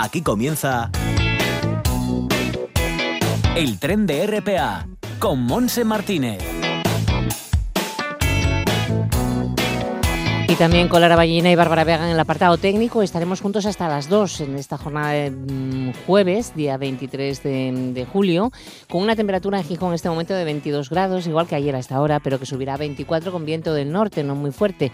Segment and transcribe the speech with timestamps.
[0.00, 0.92] Aquí comienza
[3.56, 4.86] el tren de RPA
[5.18, 6.38] con Monse Martínez.
[10.46, 13.02] Y también con Lara Ballina y Bárbara Vega en el apartado técnico.
[13.02, 18.04] Estaremos juntos hasta las 2 en esta jornada de mm, jueves, día 23 de, de,
[18.06, 18.52] julio,
[18.88, 21.80] con una temperatura en Gijón en este momento de 22 grados, igual que ayer a
[21.80, 24.92] esta hora, pero que subirá a 24 con viento del norte, no muy fuerte.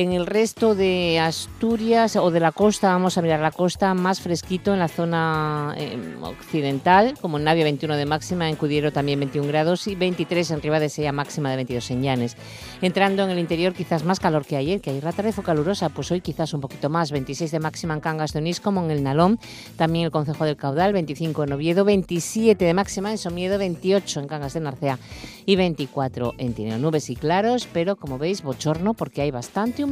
[0.00, 4.20] En el resto de Asturias o de la costa, vamos a mirar la costa, más
[4.20, 9.18] fresquito en la zona eh, occidental, como en Navia 21 de máxima, en Cudiero también
[9.18, 12.36] 21 grados y 23 en Riva de Sella máxima de 22 en Llanes.
[12.80, 15.88] Entrando en el interior quizás más calor que ayer, que ayer la tarde fue calurosa,
[15.88, 18.92] pues hoy quizás un poquito más, 26 de máxima en Cangas de Onís como en
[18.92, 19.40] el Nalón,
[19.76, 24.28] también el Concejo del Caudal, 25 en Oviedo, 27 de máxima en Somiedo, 28 en
[24.28, 24.96] Cangas de Narcea
[25.44, 26.78] y 24 en Tineo.
[26.78, 29.87] Nubes y claros, pero como veis bochorno porque hay bastante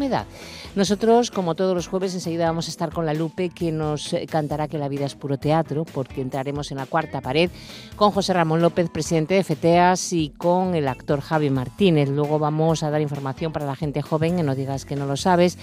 [0.75, 4.27] Nosotros, como todos los jueves, enseguida vamos a estar con la Lupe, que nos eh,
[4.27, 7.51] cantará que la vida es puro teatro, porque entraremos en la cuarta pared
[7.97, 12.11] con José Ramón López, presidente de FETEAS, y con el actor Javi Martínez.
[12.11, 15.16] Luego vamos a dar información para la gente joven, que no digas que no lo
[15.16, 15.57] sabes.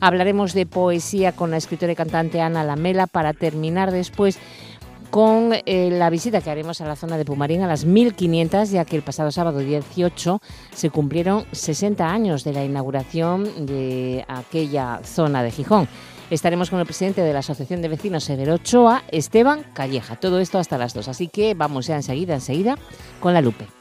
[0.00, 4.38] Hablaremos de poesía con la escritora y cantante Ana Lamela para terminar después
[5.10, 8.84] con eh, la visita que haremos a la zona de Pumarín a las 1500, ya
[8.84, 10.40] que el pasado sábado 18
[10.74, 15.88] se cumplieron 60 años de la inauguración de aquella zona de Gijón.
[16.30, 20.14] Estaremos con el presidente de la Asociación de Vecinos Severo Ochoa, Esteban Calleja.
[20.14, 21.08] Todo esto hasta las 2.
[21.08, 22.78] Así que vamos ya enseguida, enseguida,
[23.18, 23.79] con la Lupe.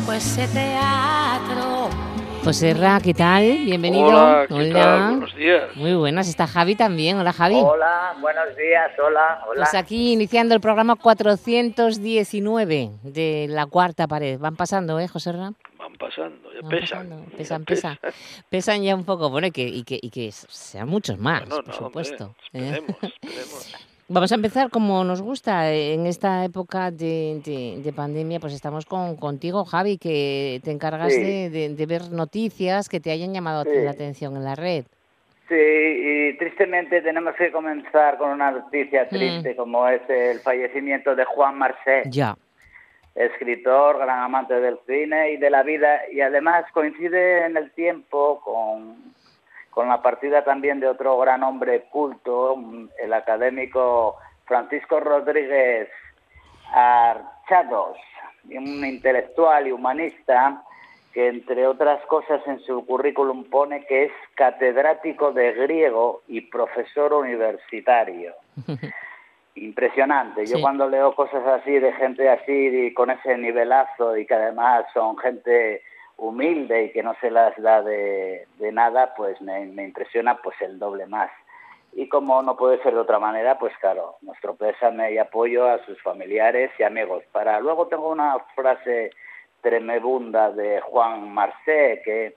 [0.00, 1.88] Conozco ese teatro.
[2.44, 3.42] José Ra, ¿qué tal?
[3.64, 4.06] Bienvenido.
[4.08, 5.10] Hola, ¿qué tal?
[5.10, 5.76] Buenos días.
[5.76, 6.26] Muy buenas.
[6.28, 7.18] Está Javi también.
[7.18, 7.56] Hola, Javi.
[7.62, 8.90] Hola, buenos días.
[8.98, 9.56] Hola, hola.
[9.56, 14.38] Pues aquí iniciando el programa 419 de la cuarta pared.
[14.38, 15.52] Van pasando, ¿eh, José Ra?
[15.78, 17.08] Van pasando, ya Van pesan.
[17.08, 17.98] pasando, pesan, pesan.
[18.48, 19.28] Pesan ya un poco.
[19.28, 22.34] Bueno, y que, y que, y que sean muchos más, Bueno, por no, supuesto.
[22.54, 22.82] hombre, ¿eh?
[22.88, 23.89] esperemos, esperemos.
[24.12, 28.84] Vamos a empezar como nos gusta en esta época de, de- de pandemia, pues estamos
[28.84, 31.48] con, contigo, Javi, que te encargas Sí.
[31.48, 33.70] de, ver noticias que te hayan llamado Sí.
[33.84, 34.84] la atención en la red.
[35.48, 41.24] Sí, y tristemente tenemos que comenzar con una noticia triste como es el fallecimiento de
[41.24, 42.36] Juan Marcé, Ya.
[43.14, 48.40] escritor, gran amante del cine y de la vida, y además coincide en el tiempo
[48.44, 48.96] con,
[49.70, 52.56] con la partida también de otro gran hombre culto,
[52.98, 55.88] el académico Francisco Rodríguez
[56.72, 57.96] Archados,
[58.48, 60.62] un intelectual y humanista
[61.12, 67.12] que entre otras cosas en su currículum pone que es catedrático de griego y profesor
[67.14, 68.34] universitario.
[69.56, 70.46] Impresionante.
[70.46, 70.62] Yo Sí.
[70.62, 75.18] cuando leo cosas así de gente así y con ese nivelazo y que además son
[75.18, 75.82] gente
[76.20, 80.78] humilde y que no se las da de, nada, pues me, me impresiona pues el
[80.78, 81.30] doble más.
[81.92, 85.84] Y como no puede ser de otra manera, pues claro, nuestro pésame y apoyo a
[85.84, 87.24] sus familiares y amigos.
[87.32, 89.10] Para luego tengo una frase
[89.60, 92.36] tremebunda de Juan Marcé, que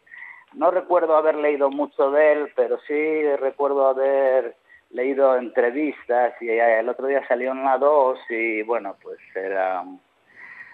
[0.53, 4.55] no recuerdo haber leído mucho de él, pero sí recuerdo haber
[4.91, 9.83] leído entrevistas y eh, el otro día salió la 2 y bueno, pues era,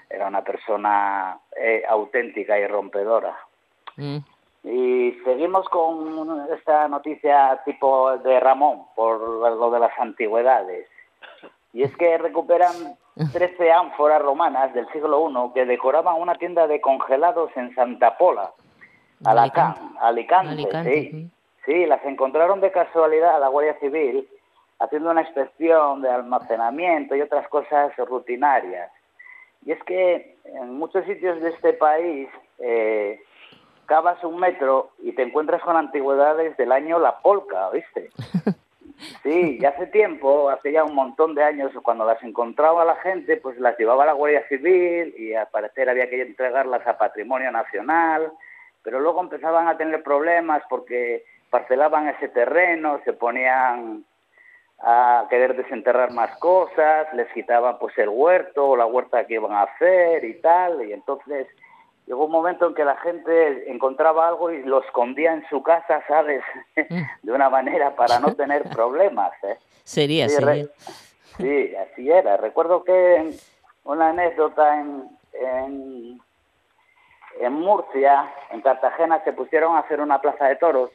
[0.10, 3.38] era una persona eh, auténtica y rompedora.
[3.98, 4.18] Mm.
[4.64, 10.88] Y seguimos con esta noticia tipo de Ramón, por lo de las antigüedades.
[11.72, 12.74] Y es que recuperan
[13.34, 18.52] 13 ánforas romanas del siglo I que decoraban una tienda de congelados en Santa Pola,
[19.24, 20.52] Alacán, Alicante.
[20.52, 21.16] Alicante, sí.
[21.16, 21.32] mm.
[21.66, 24.28] Sí, las encontraron de casualidad a la Guardia Civil
[24.80, 28.92] haciendo una inspección de almacenamiento y otras cosas rutinarias.
[29.66, 32.30] Y es que en muchos sitios de este país
[32.60, 33.22] eh,
[33.86, 38.10] cavas un metro y te encuentras con antigüedades del año La Polca, ¿viste?
[39.24, 43.38] Sí, y hace tiempo, hace ya un montón de años, cuando las encontraba la gente,
[43.38, 47.52] pues las llevaba a la Guardia Civil y al parecer había que entregarlas a Patrimonio
[47.52, 48.32] Nacional,
[48.84, 54.04] pero luego empezaban a tener problemas porque parcelaban ese terreno, se ponían
[54.82, 59.52] a querer desenterrar más cosas, les quitaban pues el huerto o la huerta que iban
[59.52, 61.48] a hacer y tal, y entonces
[62.06, 66.02] llegó un momento en que la gente encontraba algo y lo escondía en su casa,
[66.08, 66.42] ¿sabes?
[67.24, 69.32] De una manera para no tener problemas.
[69.44, 69.58] ¿eh?
[69.84, 70.64] Sería, Sí, sería.
[70.64, 70.70] re-
[71.38, 72.38] sí, así era.
[72.38, 73.34] Recuerdo que
[73.84, 76.22] una anécdota en, en,
[77.42, 80.90] en Murcia, en Cartagena, se pusieron a hacer una plaza de toros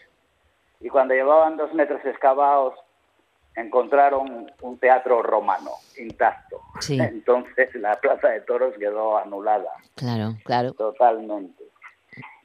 [0.80, 2.74] y cuando llevaban dos metros excavados
[3.56, 6.60] encontraron un teatro romano intacto.
[6.80, 6.98] Sí.
[7.00, 10.72] Entonces la plaza de toros quedó anulada Claro, claro.
[10.72, 11.64] totalmente.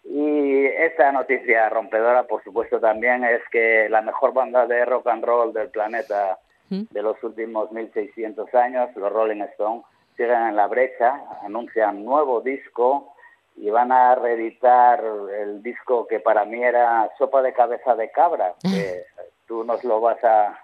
[0.03, 5.23] Y esta noticia rompedora, por supuesto, también es que la mejor banda de rock and
[5.23, 6.39] roll del planeta
[6.69, 6.83] ¿Mm?
[6.89, 9.83] de los últimos 1600 años, los Rolling Stones,
[10.15, 13.13] siguen en la brecha, anuncian nuevo disco
[13.55, 15.03] y van a reeditar
[15.39, 19.03] el disco que para mí era Sopa de Cabeza de Cabra, que
[19.47, 20.59] tú nos lo vas a,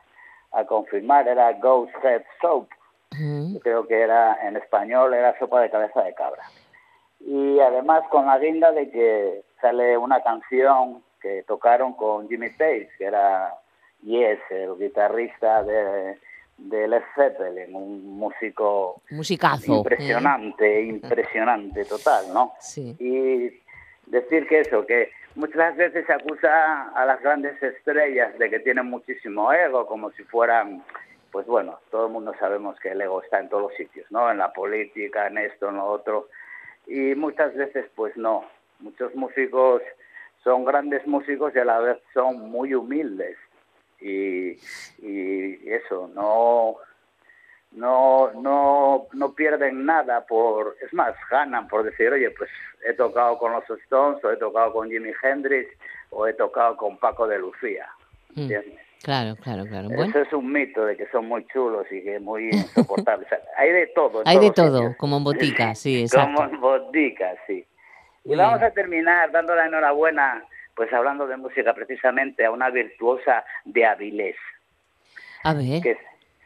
[0.51, 2.67] a confirmar, era Ghost Head Soap.
[3.11, 6.43] Yo creo que era en español era sopa de cabeza de cabra.
[7.21, 12.89] Y además con la guinda de que sale una canción que tocaron con Jimmy Page,
[12.97, 13.53] que era
[14.03, 16.17] Yes, el guitarrista de,
[16.57, 19.77] de Led Zeppelin, un músico Musicazo.
[19.77, 22.53] impresionante, impresionante total, ¿no?
[22.59, 22.95] Sí.
[22.99, 23.61] Y
[24.11, 28.87] decir que eso, que muchas veces se acusa a las grandes estrellas de que tienen
[28.87, 30.83] muchísimo ego, como si fueran,
[31.31, 34.31] pues bueno, todo el mundo sabemos que el ego está en todos los sitios, ¿no?
[34.31, 36.29] En la política, en esto, en lo otro.
[36.87, 38.45] Y muchas veces, pues no.
[38.79, 39.81] Muchos músicos
[40.43, 43.37] son grandes músicos y a la vez son muy humildes.
[43.99, 44.57] Y,
[44.99, 46.77] y eso, no,
[47.71, 52.49] no, no, no pierden nada por, es más, ganan por decir, oye, pues
[52.87, 55.69] he tocado con los Stones, o he tocado con Jimi Hendrix,
[56.09, 57.87] o he tocado con Paco de Lucía.
[58.35, 58.49] Mm.
[59.03, 59.87] Claro, claro, claro.
[59.87, 63.27] Bueno, Eso es un mito de que son muy chulos y que muy insoportables.
[63.57, 64.23] hay de todo.
[64.25, 64.97] hay de todo, sitios.
[64.97, 66.55] como en botica, sí, Como exacto.
[66.55, 67.65] en botica, sí.
[68.23, 70.43] Y vamos a terminar dando la enhorabuena,
[70.75, 74.35] pues hablando de música precisamente, a una virtuosa de Avilés
[75.43, 75.97] A ver, que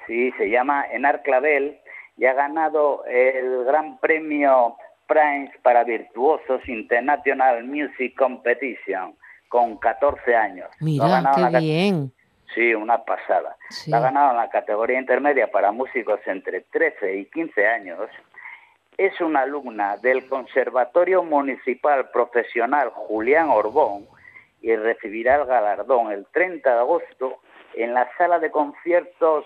[0.09, 1.79] sí se llama Enar Clavel
[2.17, 4.75] y ha ganado el Gran Premio
[5.07, 9.15] Prize para Virtuosos International Music Competition
[9.47, 10.67] con 14 años.
[10.81, 12.11] Mira, la qué bien.
[12.53, 13.55] Sí, una pasada.
[13.69, 13.91] Sí.
[13.91, 18.09] La ha ganado en la categoría intermedia para músicos entre 13 y 15 años.
[18.97, 24.07] Es una alumna del Conservatorio Municipal Profesional Julián Orbón
[24.61, 27.37] y recibirá el galardón el 30 de agosto
[27.75, 29.45] en la sala de conciertos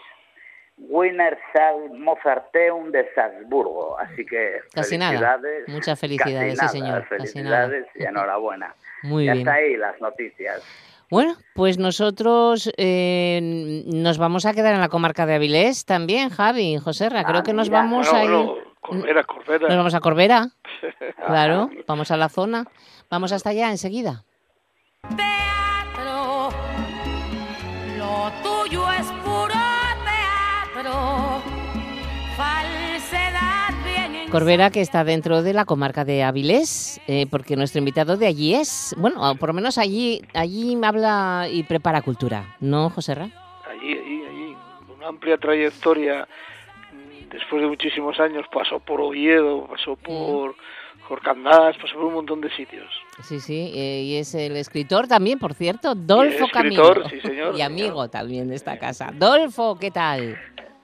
[0.90, 3.98] Wienersaal Mozarteum de Salzburgo.
[4.00, 5.12] Así que Casi nada.
[5.12, 5.68] felicidades.
[5.70, 6.94] Muchas felicidades, Casi sí, nada.
[7.02, 7.68] señor, casi nada.
[7.68, 8.76] Felicidades y enhorabuena.
[9.04, 9.48] Muy ya bien.
[9.48, 10.62] está ahí las noticias.
[11.10, 16.78] Bueno, pues nosotros eh, nos vamos a quedar en la comarca de Avilés también, Javi,
[16.80, 17.20] Joserra.
[17.20, 17.82] Ah, Creo que nos mira.
[17.82, 18.64] vamos Bueno, a ir.
[18.82, 19.68] Corbera, Corbera.
[19.68, 20.48] Nos vamos a Corbera,
[20.82, 21.70] Ah, claro.
[21.88, 22.66] Vamos a la zona.
[23.10, 24.24] Vamos hasta allá enseguida.
[25.04, 25.43] Teatro,
[34.34, 38.56] Corbera, que está dentro de la comarca de Avilés, eh, porque nuestro invitado de allí
[38.56, 43.26] es, bueno, por lo menos allí, allí habla y prepara cultura, ¿no, Joserra?
[43.70, 44.56] Allí, allí, allí.
[44.98, 46.28] Una amplia trayectoria.
[46.92, 50.56] mm, Después de muchísimos años pasó por Oviedo, pasó por
[51.08, 52.90] Jorcandás, pasó por un montón de sitios.
[53.22, 57.10] Sí, sí, eh, y es el escritor también, por cierto, Dolfo escritor, Camilo.
[57.10, 59.12] sí, señor, Y amigo también de esta casa.
[59.14, 60.40] Dolfo, ¿qué tal?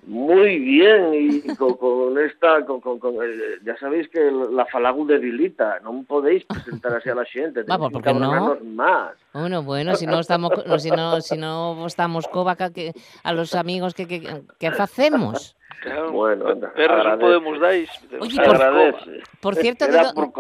[0.10, 5.06] Muy bien, y con, con esta, con, con, con, eh, ya sabéis que la falagu
[5.06, 8.58] debilita, non podéis presentar así a la xente, Vamos, tenéis ¿por que qué no?
[8.74, 9.14] más.
[9.38, 13.54] Bueno, bueno, si no estamos, no, si no, si no estamos covaca que a los
[13.54, 14.26] amigos que que,
[14.58, 15.54] que facemos.
[15.86, 17.88] Claro, Bueno, anda, perros podemos dais.
[18.20, 18.60] Oye, por-.
[19.40, 20.34] Por cierto, Era por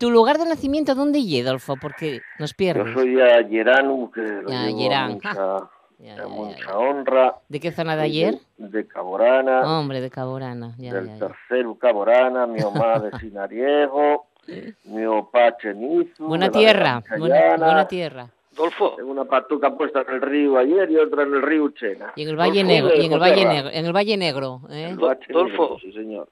[0.00, 2.94] tu lugar de nacimiento dónde lle, Dolfo, porque nos Yo pierdes.
[2.94, 5.10] soy a Yeranu, que lo Ya, llevo Yerán.
[5.10, 6.78] a mucha, Ya, ya, mucha ya.
[6.78, 7.36] honra.
[7.48, 8.34] ¿De qué zona de ayer?
[8.58, 10.74] De, de Caborana, Hombre, de Caborana.
[10.78, 11.26] Ya, del ya, ya.
[11.28, 14.26] tercero Caborana, mi mamá de Sinariego,
[14.84, 16.26] mi papá Chenizu.
[16.26, 18.28] Buena de tierra, buena, buena tierra.
[18.54, 22.12] Dolfo, Tengo una patuca puesta en el río ayer y otra en el río Chena.
[22.16, 23.18] Y en el Valle Dolfo, Negro, y en el.
[23.20, 24.94] Valle Negro, en el Valle Negro, ¿eh?
[24.96, 25.18] Dolfo.
[25.28, 26.28] negro, Sí, señor.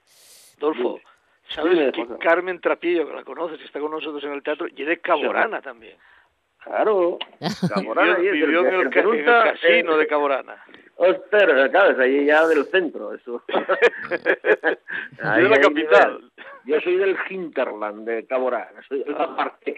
[0.59, 0.99] Dolfo.
[1.49, 2.05] ¿sabes que.
[2.19, 5.61] Carmen Trapillo, que la conoces, que está con nosotros en el teatro, y de Caborana
[5.61, 5.95] también?
[6.65, 7.17] Claro.
[7.73, 10.55] Caborana Vivió, y es vivió en, el, en el casino eh, de Caborana.
[10.97, 13.43] Ostras, claro, es ahí ya del centro, eso.
[13.49, 16.31] Yo de la capital.
[16.65, 19.75] Yo soy del hinterland de Caborana, soy de la parte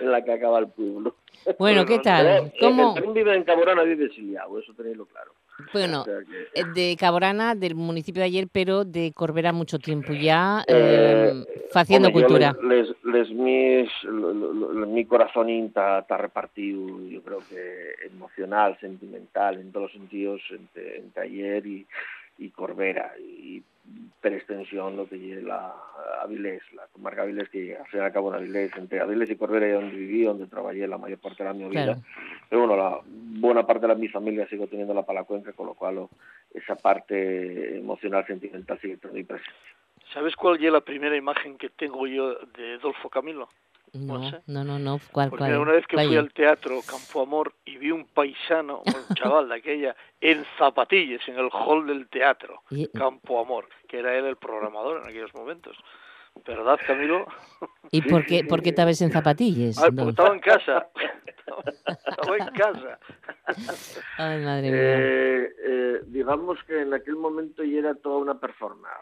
[0.00, 1.16] en la que acaba el pueblo.
[1.58, 2.26] Bueno, ¿qué Pero, tal?
[2.26, 2.96] eh, ¿Cómo?
[2.96, 5.32] El vive en Caborana, vive exiliado, eso tenéislo claro.
[5.72, 6.04] Bueno,
[6.54, 11.68] eh, de Caborana, del municipio de ayer, pero de Corbera mucho tiempo ya, Eh, eh,
[11.74, 12.56] haciendo cultura.
[12.62, 13.90] Les, les, les mis,
[14.86, 21.22] mi corazonín está repartido, yo creo que emocional, sentimental, en todos los sentidos, entre, entre
[21.22, 21.86] ayer y,
[22.38, 23.62] y Corbera, y
[24.20, 25.74] per extensión lo que lleva la
[26.22, 29.36] Avilés, la comarca Avilés, que al fin y al cabo en Avilés, entre Avilés y
[29.36, 31.84] Corbera es donde viví, donde trabajé la mayor parte de la mi vida.
[31.84, 32.00] Claro.
[32.48, 35.74] Pero bueno, la buena parte de la, mi familia sigo teniendo la palacuenca, con lo
[35.74, 36.10] cual o,
[36.54, 39.52] esa parte emocional, sentimental sigue estando ahí presente.
[40.12, 43.48] ¿Sabes cuál es la primera imagen que tengo yo de Adolfo Camilo?
[43.92, 44.40] No, Monse.
[44.46, 44.98] no, no, no.
[45.12, 49.14] ¿Cuál, una vez que ¿Cuál fui al teatro Campo Amor y vi un paisano, un
[49.16, 54.16] chaval de aquella, en zapatillas en el hall del teatro Y- Campo Amor, que era
[54.16, 55.76] él el programador en aquellos momentos.
[56.46, 57.26] ¿Verdad, Camilo?
[57.90, 59.76] ¿Y por qué, por qué estabas en zapatillas?
[59.78, 60.88] Ay, porque estaba en casa.
[62.06, 62.98] Estaba en casa.
[64.18, 64.80] Ay, madre mía.
[64.80, 68.94] Eh, eh, digamos que en aquel momento ya era toda una performance,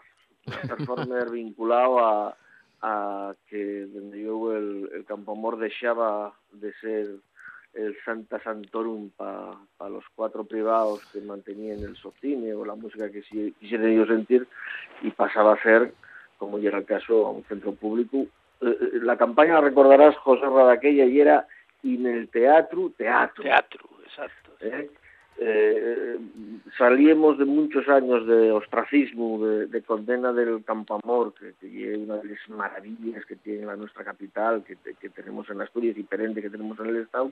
[0.47, 2.37] una performance vinculado a,
[2.81, 7.07] a que donde yo el, el Campo Amor dejaba de ser
[7.73, 13.21] el Santa Santorum para los cuatro privados que mantenían el socine o la música que
[13.23, 14.47] sí quisieran ellos sentir
[15.01, 15.93] y pasaba a ser,
[16.39, 18.17] como ya era el caso, a un centro público.
[18.61, 21.47] Eh, eh, la campaña la recordarás, José Radaquella, y era
[21.83, 23.43] en el teatro, teatro.
[23.43, 24.51] Teatro, exacto.
[24.61, 24.89] ¿eh?
[25.39, 26.17] Eh,
[26.77, 31.99] salíamos de muchos años de ostracismo, de, de condena del Campo Amor, que, que es
[31.99, 36.41] una de las maravillas que tiene la nuestra capital, que, que tenemos en Asturias, diferente
[36.41, 37.31] que tenemos en el Estado.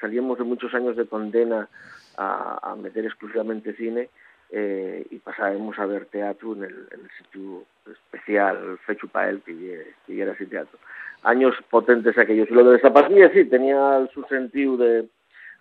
[0.00, 1.68] Salíamos de muchos años de condena
[2.16, 4.08] a, a meter exclusivamente cine
[4.50, 9.40] eh, y pasábamos a ver teatro en el, en el sitio especial, el Fechu Pael,
[9.42, 10.78] que, que era ese teatro.
[11.24, 12.50] Años potentes aquellos.
[12.50, 15.08] Y lo de Zapatilla sí, tenía su sentido de,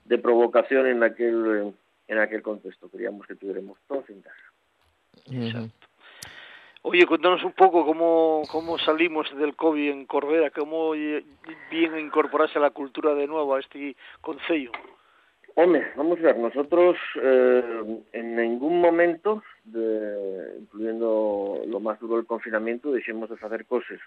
[0.05, 1.73] de provocación en aquel
[2.07, 2.89] en aquel contexto.
[2.89, 4.51] Queríamos que tuviéramos todos en casa.
[5.27, 5.69] Ujú.
[6.83, 12.61] Oye, cuéntanos un poco cómo, cómo salimos del COVID en Corbera, cómo bien incorporarse a
[12.61, 14.71] la cultura de nuevo a este concello.
[15.55, 22.25] Hombre, vamos a ver, nosotros eh, en ningún momento, de, incluyendo lo más duro del
[22.25, 23.99] confinamiento, dejemos de hacer cosas.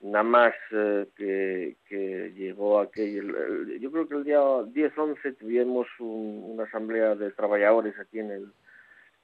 [0.00, 3.34] Nada más eh, que, que llegó aquel...
[3.34, 8.30] el- yo creo que el día 10-11 tuvimos un- una asamblea de trabajadores aquí en
[8.30, 8.52] el,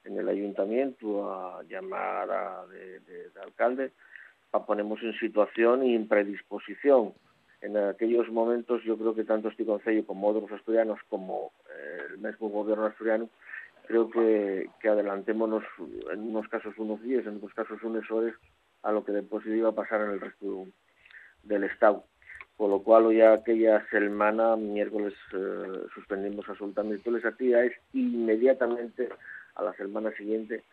[0.05, 2.99] en el ayuntamiento a llamar a de
[3.41, 3.91] alcalde
[4.51, 7.13] para ponernos en situación y en predisposición.
[7.61, 12.17] En aquellos momentos yo creo que tanto este Concello como otros asturianos, como eh, el
[12.17, 13.29] mismo gobierno asturiano,
[13.87, 15.63] creo que, que adelantémonos
[16.11, 18.33] en unos casos unos días, en otros casos unas horas,
[18.83, 20.67] a lo que después iba a pasar en el resto
[21.43, 22.03] del Estado.
[22.57, 29.09] Por lo cual, ya aquella semana, miércoles, eh, suspendimos absolutamente todas las actividades inmediatamente
[29.55, 30.63] a la semana siguiente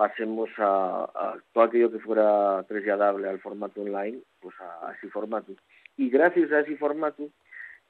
[0.00, 5.10] pasemos a, a todo aquello que fuera trasladable al formato online, pues a, a ese
[5.10, 5.52] formato.
[5.98, 7.28] Y gracias a ese formato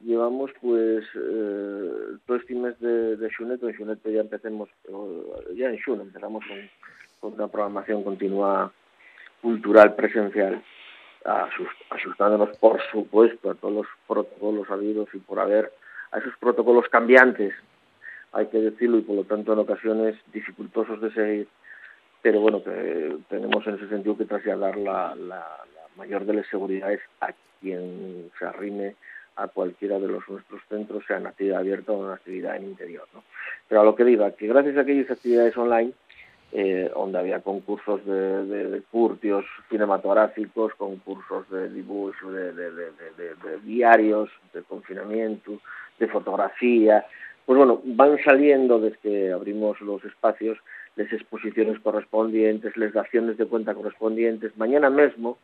[0.00, 1.90] llevamos pues eh,
[2.26, 6.44] todo este mes de, de Xuneto, en Xuneto ya empecemos, eh, ya en Xun empezamos
[6.48, 6.58] con,
[7.20, 8.72] con una programación continua
[9.42, 10.62] cultural presencial,
[11.25, 15.73] asus- asustándonos por supuesto a todos los protocolos habidos y por haber,
[16.12, 17.54] a esos protocolos cambiantes,
[18.32, 21.49] hay que decirlo, y por lo tanto en ocasiones dificultosos de seguir,
[22.23, 25.38] pero bueno, que tenemos en ese sentido que trasladar la, la,
[25.75, 28.94] la mayor de las seguridades a quien se arrime
[29.37, 33.06] a cualquiera de los nuestros centros, sea en actividad abierta o en actividad en interior.
[33.14, 33.23] ¿no?
[33.68, 35.92] Pero a lo que diga, que gracias a aquellas actividades online,
[36.52, 42.52] eh, donde había concursos de, curtios cinematográficos, concursos de dibujo, de,
[43.64, 45.61] diarios, de confinamiento,
[45.99, 47.07] de fotografía,
[47.47, 50.59] pues bueno, van saliendo desde que abrimos los espacios
[50.97, 54.57] las exposiciones correspondientes, las daciones de cuenta correspondientes.
[54.57, 55.38] Mañana mismo,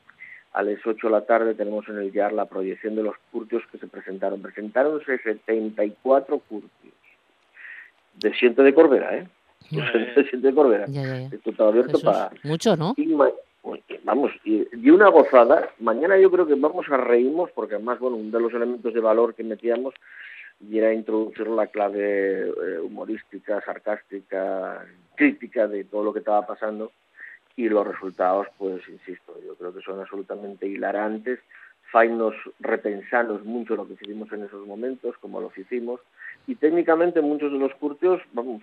[0.52, 3.62] a las 8 de la tarde, tenemos en el YAR la proyección de los curtios
[3.70, 4.42] que se presentaron.
[4.42, 6.94] Presentaronse 74 curtios.
[8.14, 9.28] De siente de Corbera, ¿eh?
[9.68, 10.84] Siente de Corbera.
[10.84, 12.30] Abierto Jesús, para...
[12.42, 12.94] Mucho, ¿no?
[12.96, 13.30] Y ma-
[14.04, 15.70] vamos, y, y una gozada.
[15.80, 19.00] Mañana yo creo que vamos a reírnos, porque además, bueno, uno de los elementos de
[19.00, 19.94] valor que metíamos
[20.60, 26.92] y era introducir la clave eh, humorística, sarcástica, crítica de todo lo que estaba pasando
[27.56, 31.40] y los resultados, pues insisto, yo creo que son absolutamente hilarantes,
[31.90, 36.00] fainos repensarnos mucho lo que hicimos en esos momentos, como los hicimos,
[36.46, 38.62] y técnicamente muchos de los curtios, vamos,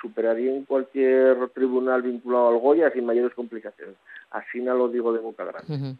[0.00, 3.96] superarían cualquier tribunal vinculado al Goya sin mayores complicaciones.
[4.30, 5.96] Así no lo digo de boca grande.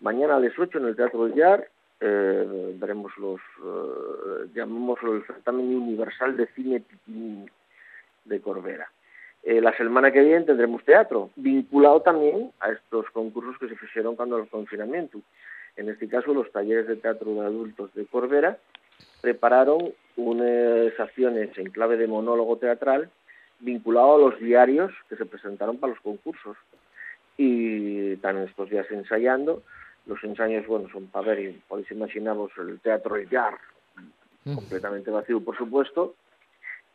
[0.00, 1.68] Mañana a las 8 en el Teatro del Yar
[2.00, 6.82] eh, veremos los, eh, llamémoslo el certamen universal de cine
[8.24, 8.88] de Corbera.
[9.42, 14.16] Eh, la semana que viene tendremos teatro, vinculado también a estos concursos que se hicieron
[14.16, 15.20] cuando el confinamiento.
[15.76, 18.58] En este caso, los talleres de teatro de adultos de Corbera
[19.20, 23.08] prepararon unas acciones en clave de monólogo teatral
[23.60, 26.56] vinculado a los diarios que se presentaron para los concursos.
[27.36, 29.62] Y están estos días ensayando.
[30.06, 33.58] Los ensayos, bueno, son para ver, podéis imaginaros el teatro Jar,
[34.44, 36.14] completamente vacío, por supuesto,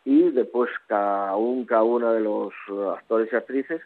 [0.03, 2.53] y después cada, un, cada uno de los
[2.97, 3.81] actores y actrices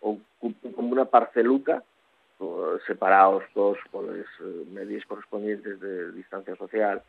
[0.00, 1.82] ocupan como una parceluca
[2.86, 7.00] separados todos por los eh, medios correspondientes de distancia social,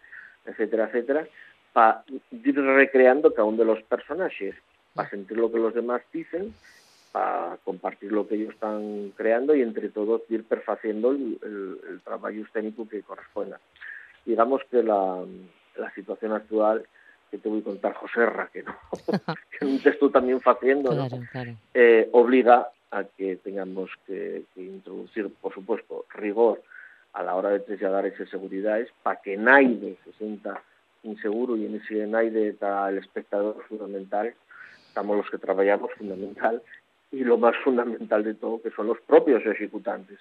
[0.45, 1.27] etcétera, etcétera,
[1.73, 4.55] para ir recreando cada uno de los personajes,
[4.93, 6.53] para sentir lo que los demás dicen,
[7.11, 12.35] para compartir lo que ellos están creando y entre todos ir perfaciendo el, el, trabajo
[12.35, 13.59] escénico que corresponda.
[14.25, 15.23] Digamos que la,
[15.77, 16.85] la situación actual
[17.29, 18.75] que te voy a contar José Ra, que no,
[19.59, 20.91] que un texto también haciendo,
[21.73, 26.61] eh, obliga a que tengamos que, introducir, por supuesto, rigor
[27.13, 30.61] a la hora de trasladar esas seguridades para que nadie se sienta
[31.03, 34.33] inseguro y en ese nadie está el espectador fundamental,
[34.87, 36.61] estamos los que trabajamos fundamental
[37.11, 40.19] y lo más fundamental de todo que son los propios ejecutantes,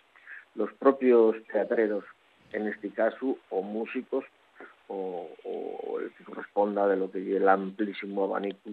[0.54, 2.04] los propios teatreros
[2.52, 4.24] en este caso o músicos
[4.88, 5.28] o,
[6.00, 8.70] el que corresponda de lo que es el amplísimo abanico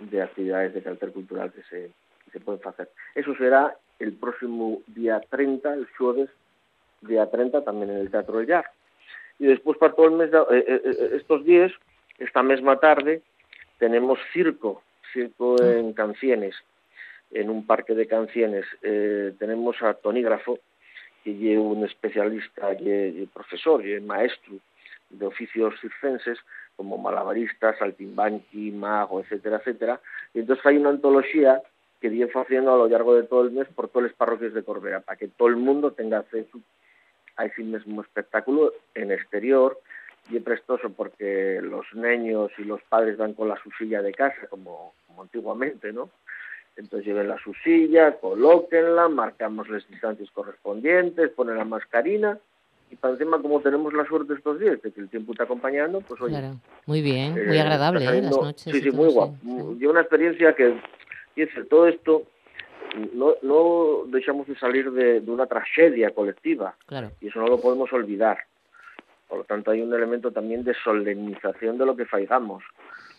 [0.00, 1.90] de actividades de carácter cultural que se,
[2.32, 2.90] se pueden hacer.
[3.14, 6.28] Eso será el próximo día 30, el jueves
[7.00, 8.64] día 30, también en el Teatro del Yar.
[9.38, 11.72] Y después para todo el mes, de, eh, eh, eh, estos días,
[12.18, 13.22] esta misma tarde,
[13.78, 16.56] tenemos circo, circo en Cancienes,
[17.30, 18.64] en un parque de Cancienes.
[19.38, 20.58] tenemos a Tonígrafo,
[21.22, 24.54] que es un especialista, y profesor, y maestro
[25.10, 26.38] de oficios circenses
[26.76, 30.00] como malabaristas, saltimbanqui, mago, etcétera, etcétera.
[30.34, 31.62] Y entonces hay una antología
[32.00, 34.62] que viene haciendo a lo largo de todo el mes por todas las parroquias de
[34.62, 36.60] Corbera, para que todo el mundo tenga acceso
[37.36, 39.78] a ese mismo espectáculo en exterior
[40.30, 44.12] y es prestoso porque los niños y los padres van con la su silla de
[44.12, 46.10] casa, como, como antiguamente, ¿no?
[46.76, 52.38] Entonces lleven la su silla, colóquenla, marcamos las distancias correspondientes, ponen la mascarina
[52.90, 56.00] y para encima como tenemos la suerte estos días de que el tiempo está acompañando,
[56.02, 56.38] pues oye...
[56.38, 56.56] Claro.
[56.86, 58.22] Muy bien, muy eh, agradable ¿eh?
[58.22, 58.72] las noches.
[58.72, 59.34] Sí, sí, muy guapo.
[59.78, 60.78] Yo una experiencia que,
[61.34, 62.24] dice, todo esto
[63.14, 67.10] no, no dejamos de salir de, una tragedia colectiva claro.
[67.20, 68.38] y eso no lo podemos olvidar.
[69.28, 72.62] Por lo tanto, hay un elemento también de solemnización de lo que faigamos.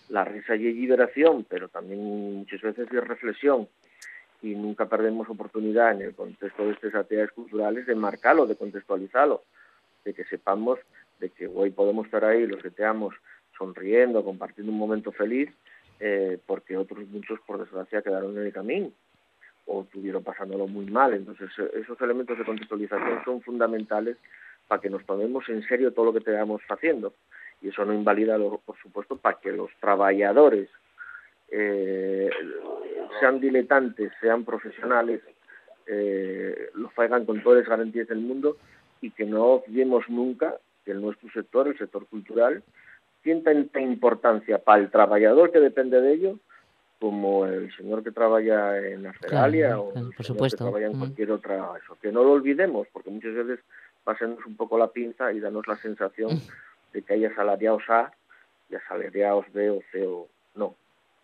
[0.09, 2.01] La risa y liberación, pero también
[2.37, 3.67] muchas veces de reflexión
[4.41, 9.43] y nunca perdemos oportunidad en el contexto de estas actividades culturales de marcarlo, de contextualizarlo,
[10.05, 10.79] de que sepamos
[11.19, 13.15] de que hoy podemos estar ahí los que teamos
[13.57, 15.49] sonriendo, compartiendo un momento feliz,
[15.99, 18.91] eh, porque otros muchos, por desgracia, quedaron en el camino
[19.67, 21.13] o estuvieron pasándolo muy mal.
[21.13, 24.17] Entonces, eh, esos elementos de contextualización son fundamentales
[24.67, 27.13] para que nos tomemos en serio todo lo que estamos haciendo.
[27.61, 30.69] Y eso no invalida, por supuesto, para que los trabajadores
[31.49, 32.29] eh,
[33.19, 35.21] sean diletantes, sean profesionales,
[35.87, 38.57] eh, lo hagan con todas las garantías del mundo
[39.01, 42.63] y que no olvidemos nunca que nuestro sector, el sector cultural,
[43.21, 46.39] tiene tanta importancia para el trabajador que depende de ello
[46.99, 51.31] como el señor que trabaja en la Feralia o el señor que trabaja en cualquier
[51.31, 53.59] otra eso que no lo olvidemos porque muchas veces
[54.03, 56.41] pasenos un poco la pinza y danos la sensación
[56.93, 58.11] de que hay asalariados A
[58.69, 60.75] y asalariados B o C o no.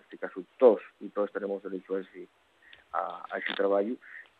[0.01, 2.27] Este caso todos y todos tenemos derecho a ese,
[2.91, 3.87] a, a ese trabajo.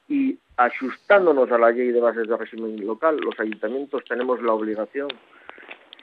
[0.10, 5.08] Y ajustándonos a la ley de bases de régimen local, los ayuntamientos tenemos la obligación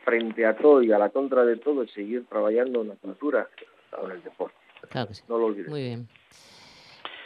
[0.04, 3.48] frente a todo y a la contra de todo de seguir trabajando en la cultura
[4.00, 4.56] o en el deporte.
[4.90, 5.22] Claro que sí.
[5.28, 5.68] No lo olvides.
[5.68, 6.08] Muy bien.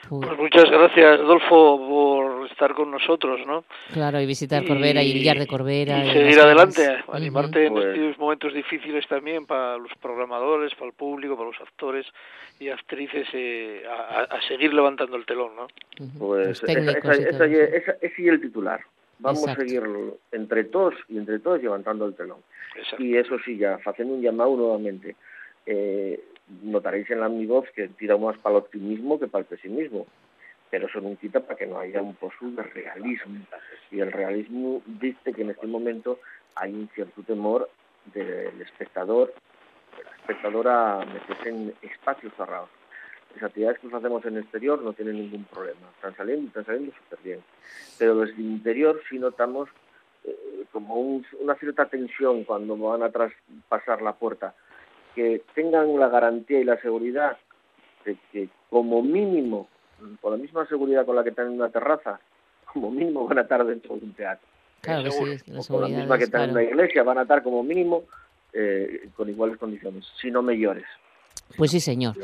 [0.09, 3.65] Pues muchas gracias, Adolfo, por estar con nosotros, ¿no?
[3.93, 6.05] Claro, y visitar Corbera y Villar de Corbera.
[6.05, 11.37] Y, seguir adelante, animarte en estos momentos difíciles también para los programadores, para el público,
[11.37, 12.07] para los actores
[12.61, 15.69] y actrices eh, a, seguir levantando el telón, ¿no?
[16.19, 18.81] Pues ese es el titular.
[19.21, 19.83] Vamos a seguir
[20.33, 22.39] entre todos y entre todos levantando el telón.
[22.99, 25.17] Y eso sí, ya, haciendo un llamado nuevamente.
[25.67, 26.21] Eh,
[26.63, 30.07] notaréis en la voz que tira más para el optimismo que para el pesimismo,
[30.71, 33.47] pero eso no quita para que no haya un pozo de realismo.
[33.91, 36.19] Y el realismo dice que en este momento
[36.55, 37.71] hay un cierto temor
[38.13, 39.33] del espectador,
[40.03, 42.69] la espectadora meterse en espacios cerrados.
[43.35, 46.93] Las actividades que hacemos en el exterior no tienen ningún problema, están saliendo, están saliendo
[46.93, 47.41] súper bien.
[47.99, 49.69] Pero desde el interior sí notamos
[50.25, 50.95] eh, como
[51.41, 54.55] una cierta tensión cuando van a traspasar la puerta
[55.15, 57.37] que tengan la garantía y la seguridad
[58.05, 59.69] de que como mínimo,
[60.21, 62.21] con la misma seguridad con la que están en una terraza,
[62.73, 64.47] como mínimo van a estar dentro de un teatro.
[64.81, 67.19] Claro que sí, la o con la misma que es, están en una iglesia, van
[67.19, 68.05] a estar como mínimo
[68.53, 70.85] eh, con iguales condiciones, si no mejores.
[71.57, 72.15] Pues sí, señor.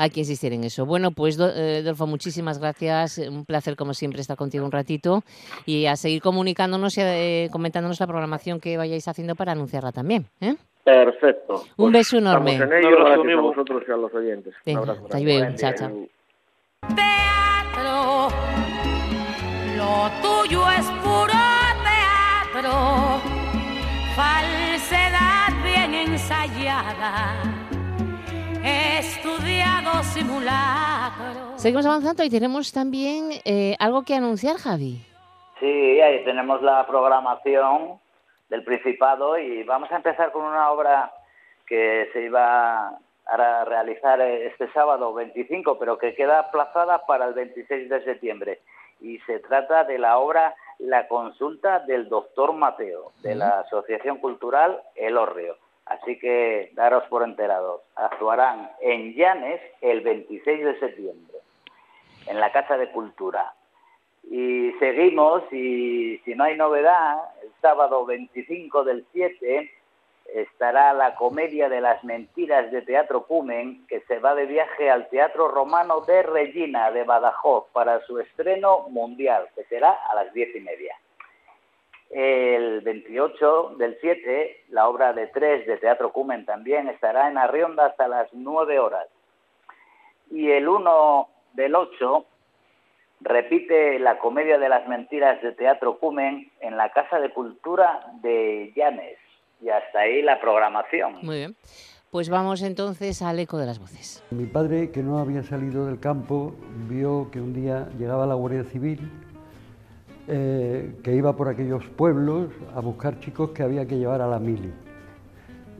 [0.00, 0.86] Hay que insistir en eso.
[0.86, 3.18] Bueno, pues eh, Dolfo, muchísimas gracias.
[3.18, 5.24] Un placer, como siempre, estar contigo un ratito
[5.66, 10.26] y a seguir comunicándonos y eh, comentándonos la programación que vayáis haciendo para anunciarla también.
[10.40, 10.54] ¿eh?
[10.84, 11.64] Perfecto.
[11.76, 12.54] Un beso Estamos enorme.
[12.64, 14.54] en ello, Un abrazo, a vosotros y a los oyentes.
[14.54, 15.38] Un Venga, abrazo hasta grande.
[15.40, 15.56] luego.
[15.56, 15.90] Chao, chao.
[16.94, 18.28] teatro.
[19.76, 21.32] Lo tuyo es puro
[21.84, 23.20] teatro,
[24.14, 27.57] falsedad bien ensayada,
[28.98, 31.56] estudiado simulacro.
[31.56, 35.04] Seguimos avanzando y tenemos también eh, algo que anunciar, Javi.
[35.60, 37.98] Sí, ahí tenemos la programación
[38.48, 41.12] del Principado y vamos a empezar con una obra
[41.66, 47.90] que se iba a realizar este sábado 25, pero que queda aplazada para el 26
[47.90, 48.60] de septiembre.
[49.00, 54.80] Y se trata de la obra La consulta del doctor Mateo, de la Asociación Cultural
[54.94, 55.56] El Hórreo.
[55.88, 57.80] Así que daros por enterados.
[57.96, 61.38] Actuarán en Llanes el 26 de septiembre,
[62.26, 63.54] en la Casa de Cultura.
[64.30, 69.72] Y seguimos, y si no hay novedad, el sábado 25 del 7
[70.34, 75.08] estará la comedia de las mentiras de Teatro Cumen, que se va de viaje al
[75.08, 80.54] Teatro Romano de Regina, de Badajoz, para su estreno mundial, que será a las diez
[80.54, 80.94] y media.
[82.10, 87.86] El 28 del 7, la obra de tres de Teatro Cumen también estará en Arrionda
[87.86, 89.06] hasta las 9 horas.
[90.30, 92.26] Y el 1 del 8
[93.20, 98.72] repite la comedia de las mentiras de Teatro Cumen en la Casa de Cultura de
[98.74, 99.18] Llanes.
[99.60, 101.18] Y hasta ahí la programación.
[101.22, 101.56] Muy bien.
[102.10, 104.24] Pues vamos entonces al eco de las voces.
[104.30, 106.54] Mi padre, que no había salido del campo,
[106.88, 109.10] vio que un día llegaba la Guardia Civil,
[110.28, 114.38] eh, que iba por aquellos pueblos a buscar chicos que había que llevar a la
[114.38, 114.70] mili.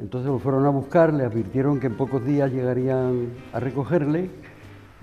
[0.01, 4.31] Entonces lo fueron a buscar, le advirtieron que en pocos días llegarían a recogerle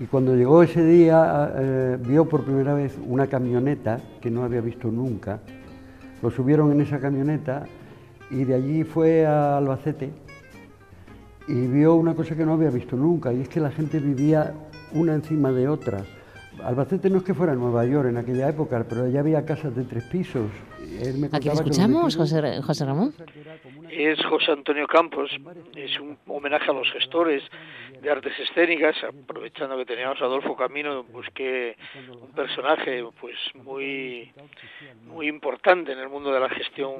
[0.00, 4.60] y cuando llegó ese día eh, vio por primera vez una camioneta que no había
[4.60, 5.40] visto nunca.
[6.22, 7.66] Lo subieron en esa camioneta
[8.30, 10.10] y de allí fue a Albacete
[11.48, 14.52] y vio una cosa que no había visto nunca, y es que la gente vivía
[14.92, 16.04] una encima de otra.
[16.64, 19.84] Albacete no es que fuera Nueva York en aquella época, pero ya había casas de
[19.84, 20.50] tres pisos.
[21.00, 23.12] Él me ¿A quién contaba que escuchamos, José, José Ramón?
[23.96, 25.30] es José Antonio Campos,
[25.74, 27.42] es un homenaje a los gestores
[28.02, 31.76] de artes escénicas, aprovechando que teníamos a Adolfo Camino, busqué
[32.20, 34.30] un personaje pues muy
[35.06, 36.92] muy importante en el mundo de la gestión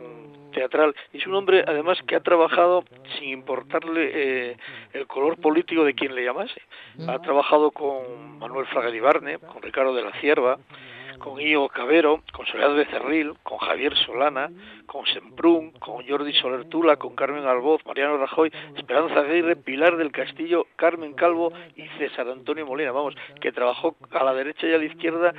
[0.53, 0.94] teatral.
[1.12, 2.85] Y es un hombre además que ha trabajado
[3.18, 4.57] sin importarle eh,
[4.94, 6.62] el color político de quien le llamase.
[7.07, 10.59] Ha trabajado con Manuel Fraga de Ibarne, con Ricardo de la Cierva,
[11.18, 14.50] con Ío Cabero, con Soledad Becerril, con Javier Solana,
[14.87, 20.66] con Semprún, con Jordi Solertula, con Carmen Alboz, Mariano Rajoy, Esperanza Aguirre, Pilar del Castillo,
[20.76, 24.85] Carmen Calvo y César Antonio Molina, vamos, que trabajó a la derecha y a la
[24.85, 25.35] izquierda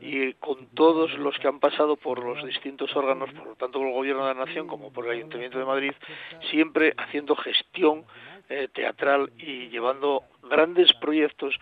[0.00, 3.88] y con todos los que han pasado por los distintos órganos, por lo tanto por
[3.88, 5.92] el Gobierno de la Nación como por el Ayuntamiento de Madrid,
[6.50, 8.04] siempre haciendo gestión
[8.48, 11.54] eh, teatral y llevando grandes proyectos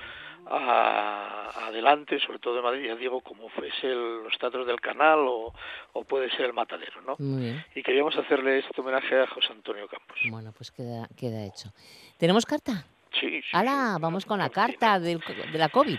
[0.51, 5.21] a- adelante, sobre todo en Madrid, ya digo, como fuese el- los teatros del Canal
[5.21, 5.55] o,
[5.93, 7.17] o puede ser el Matadero, ¿no?
[7.19, 7.65] Muy bien.
[7.75, 10.19] Y queríamos hacerle este homenaje a José Antonio Campos.
[10.31, 11.71] Bueno, pues queda, queda hecho.
[12.19, 12.85] ¿Tenemos carta?
[13.19, 13.95] Sí, sí, ¡Hala!
[13.97, 14.79] sí, Vamos con la cartina.
[14.79, 15.21] carta del,
[15.53, 15.99] de la COVID.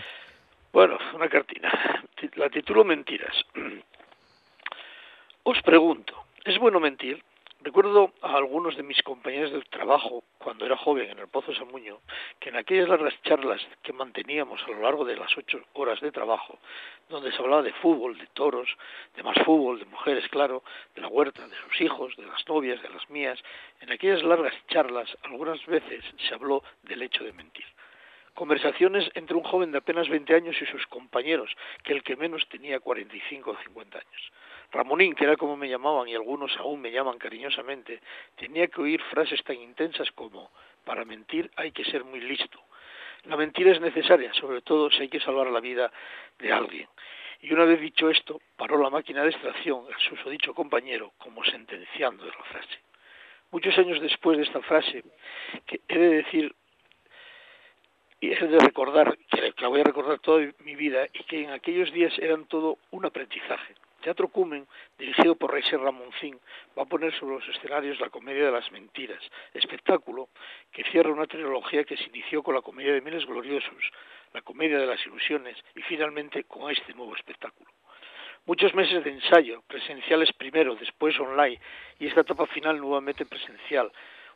[0.72, 1.70] Bueno, una cartina.
[2.18, 3.34] Ti- La titulo Mentiras.
[5.44, 7.22] Os pregunto, ¿es bueno mentir?
[7.64, 12.00] Recuerdo a algunos de mis compañeros del trabajo, cuando era joven en el Pozo Samuño,
[12.40, 16.10] que en aquellas largas charlas que manteníamos a lo largo de las ocho horas de
[16.10, 16.58] trabajo,
[17.08, 18.68] donde se hablaba de fútbol, de toros,
[19.14, 20.64] de más fútbol, de mujeres, claro,
[20.96, 23.40] de la huerta, de sus hijos, de las novias, de las mías,
[23.80, 27.66] en aquellas largas charlas algunas veces se habló del hecho de mentir.
[28.34, 32.48] Conversaciones entre un joven de apenas 20 años y sus compañeros, que el que menos
[32.48, 34.32] tenía 45 o 50 años.
[34.72, 38.00] Ramonín, que era como me llamaban y algunos aún me llaman cariñosamente,
[38.36, 40.50] tenía que oír frases tan intensas como
[40.84, 42.58] para mentir hay que ser muy listo.
[43.24, 45.92] La mentira es necesaria, sobre todo si hay que salvar la vida
[46.38, 46.88] de alguien.
[47.40, 52.24] Y una vez dicho esto, paró la máquina de extracción el susodicho compañero, como sentenciando
[52.24, 52.78] la frase.
[53.50, 55.04] Muchos años después de esta frase,
[55.66, 56.54] que he de decir
[58.20, 61.50] y he de recordar, que la voy a recordar toda mi vida, y que en
[61.50, 63.74] aquellos días eran todo un aprendizaje.
[64.02, 64.66] Teatro Cumen,
[64.98, 66.38] dirigido por Reyes Ramoncín,
[66.76, 69.22] va a poner sobre los escenarios la comedia de las mentiras,
[69.54, 70.28] espectáculo
[70.70, 73.90] que cierra una trilogía que se inició con la comedia de Miles Gloriosos,
[74.34, 77.70] la comedia de las ilusiones y finalmente con este nuevo espectáculo.
[78.44, 81.60] Muchos meses de ensayo, presenciales primero, después online
[82.00, 83.92] y esta etapa final nuevamente presencial,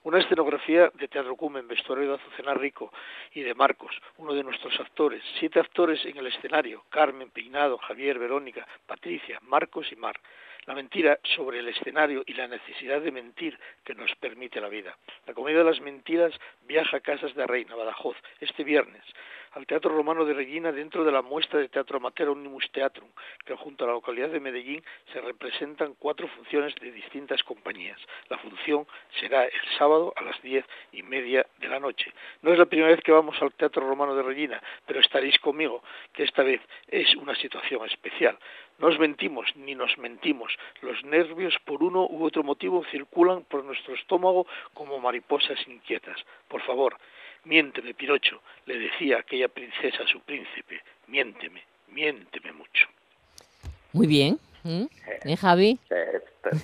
[0.07, 2.92] una escenografía de Teatro Cumen, vestuario de Azucena Rico
[3.35, 5.21] y de Marcos, uno de nuestros actores.
[5.40, 10.14] Siete actores en el escenario, Carmen, Peinado, Javier, Verónica, Patricia, Marcos y Mar.
[10.66, 14.97] La mentira sobre el escenario y la necesidad de mentir que nos permite la vida.
[15.27, 16.33] La comedia de las mentiras
[16.69, 19.03] viaja a Casas de Reina, Badajoz, este viernes
[19.57, 23.09] al Teatro Romano de Regina dentro de la muestra de Teatro Amateur Omnibus Teatrum,
[23.42, 27.99] que junto a la localidad de Medellín se representan cuatro funciones de distintas compañías.
[28.29, 28.87] La función
[29.19, 32.12] será el sábado a las diez y media de la noche.
[32.42, 35.83] No es la primera vez que vamos al Teatro Romano de Regina, pero estaréis conmigo
[36.12, 38.38] que esta vez es una situación especial.
[38.79, 40.55] No os mentimos ni nos mentimos.
[40.83, 46.23] Los nervios por uno u otro motivo circulan por nuestro estómago como mariposas inquietas.
[46.47, 46.99] Por favor,
[47.46, 52.88] Miénteme, Pirocho, le decía aquella princesa a su príncipe, miénteme, miénteme mucho.
[53.92, 54.38] Muy bien.
[54.64, 54.87] ¿Mm?
[55.24, 55.78] ¿Eh, Javi?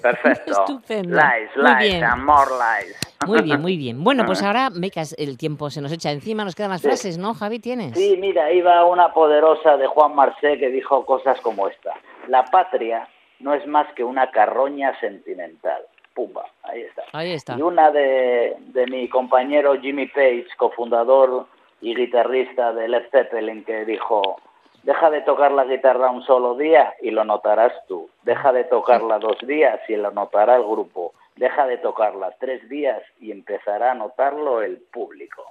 [0.00, 0.50] perfecto.
[0.60, 1.16] Estupendo.
[1.16, 2.04] Lies, Muy lies, bien.
[2.04, 2.96] and more lies.
[3.26, 4.02] Muy bien, muy bien.
[4.02, 7.32] Bueno, pues ahora, becas, el tiempo se nos echa encima, nos quedan las frases, ¿no,
[7.32, 7.60] Javi?
[7.60, 7.96] ¿Tienes?
[7.96, 11.94] Sí, mira, iba una poderosa de Juan Marcé que dijo cosas como esta.
[12.26, 15.82] La patria no es más que una carroña sentimental.
[16.14, 17.02] Pumba, ahí está.
[17.12, 17.56] Ahí está.
[17.56, 21.46] Y una de, de mi compañero Jimmy Page, cofundador
[21.80, 24.36] y guitarrista de Led Zeppelin, que dijo,
[24.82, 28.08] deja de tocar la guitarra un solo día y lo notarás tú.
[28.22, 31.12] Deja de tocarla dos días y lo notará el grupo.
[31.36, 35.42] Deja de tocarla tres días y empezará a notarlo el público.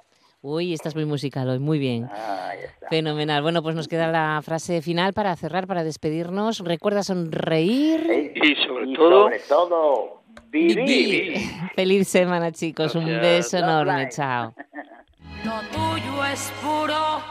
[0.43, 2.09] Uy, estás muy musical hoy, muy bien.
[2.11, 2.87] Ahí está.
[2.89, 3.43] Fenomenal.
[3.43, 6.59] Bueno, pues nos queda la frase final para cerrar, para despedirnos.
[6.65, 8.31] Recuerda sonreír.
[8.35, 11.37] Y sobre Y todo, sobre todo, vivir.
[11.75, 12.95] Feliz semana, chicos.
[12.95, 14.09] Un beso enorme.
[14.09, 14.53] Chao.
[15.43, 17.21] Lo tuyo es puro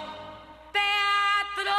[0.73, 1.73] teatro.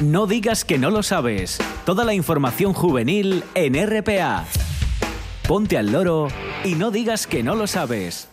[0.00, 1.58] No digas que no lo sabes.
[1.86, 4.44] Toda la información juvenil en RPA.
[5.46, 6.26] Ponte al loro
[6.64, 8.31] y no digas que no lo sabes.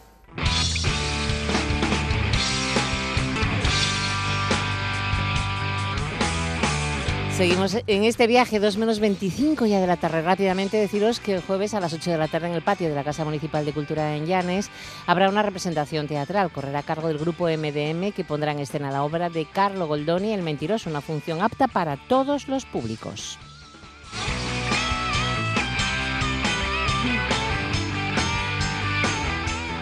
[7.39, 10.21] Seguimos en este viaje, 2 menos 25 ya de la tarde.
[10.21, 12.95] Rápidamente deciros que el jueves a las 8 de la tarde en el patio de
[12.95, 14.69] la Casa Municipal de Cultura en Llanes
[15.07, 16.51] habrá una representación teatral.
[16.51, 20.33] Correrá a cargo del grupo MDM que pondrá en escena la obra de Carlo Goldoni,
[20.33, 23.39] El Mentiroso, una función apta para todos los públicos.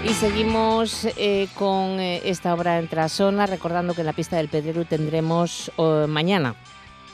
[0.06, 4.48] Y seguimos eh, con eh, esta obra en Trasona, recordando que en la pista del
[4.48, 6.56] Pedrero tendremos oh, mañana,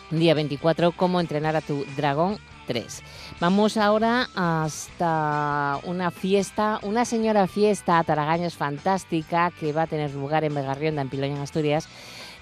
[0.10, 2.38] día 24, cómo entrenar a tu dragón
[2.68, 3.04] 3.
[3.40, 10.44] Vamos ahora hasta una fiesta, una señora fiesta Taragaños fantástica que va a tener lugar
[10.44, 11.88] en Begarrionda, en Piloña, en Asturias.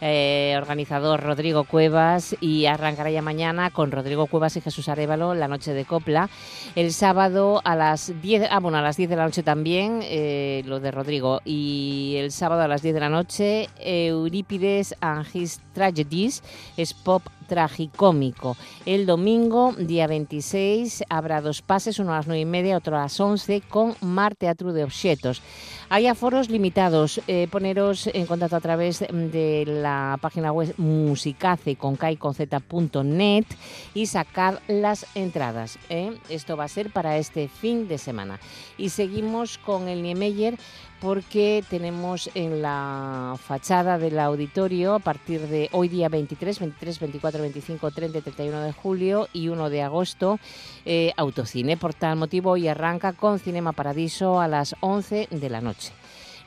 [0.02, 5.47] eh, organizador Rodrigo Cuevas y arrancará ya mañana con Rodrigo Cuevas y Jesús Arevalo la
[5.47, 6.30] noche de copla.
[6.76, 10.63] El sábado a las 10, ah, bueno, a las 10 de la noche también, eh,
[10.65, 11.41] lo de Rodrigo.
[11.45, 16.43] Y el sábado a las 10 de la noche, Eurípides and His Tragedies,
[16.78, 17.21] es pop
[17.52, 18.56] tragicómico.
[18.86, 23.02] El domingo, día 26, habrá dos pases, uno a las 9 y media, otro a
[23.02, 25.42] las 11, con Mar Teatro de Objetos.
[25.90, 27.20] Hay aforos limitados.
[27.28, 33.46] eh, poneros en contacto a través de la página web musicace con y con Z.net
[33.94, 35.78] y sacar las entradas.
[35.90, 36.18] ¿eh?
[36.30, 38.40] Esto va a ser para este fin de semana.
[38.78, 40.58] Y seguimos con el Niemeyer
[41.02, 47.42] porque tenemos en la fachada del auditorio a partir de hoy día 23, 23, 24,
[47.42, 50.40] 25, 30 y 31 de julio y 1 de agosto
[50.86, 51.76] eh, autocine.
[51.76, 55.92] Por tal motivo hoy arranca con Cinema Paradiso a las 11 de la noche.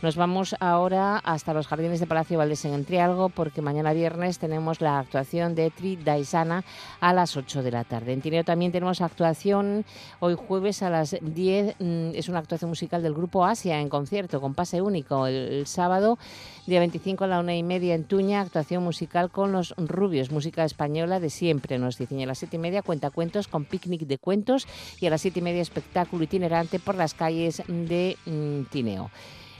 [0.02, 4.80] Nos vamos ahora hasta los jardines de Palacio Valdés en Entrialgo porque mañana viernes tenemos
[4.80, 6.62] la actuación de Tri Daisana
[7.00, 8.12] a las 8 de la tarde.
[8.12, 9.85] En Tineo también tenemos actuación
[10.20, 11.76] hoy jueves a las 10.
[11.78, 15.26] mm, Es una actuación musical del grupo Asia en concierto con pase único.
[15.26, 16.18] El, sábado,
[16.66, 20.64] día 25 a la una y media en Tuña, actuación musical con los Rubios, música
[20.64, 22.20] española de siempre, nos dicen.
[22.20, 24.66] Y a las siete y media cuentacuentos con picnic de cuentos
[25.00, 29.11] y a las siete y media espectáculo itinerante por las calles de mm, Tineo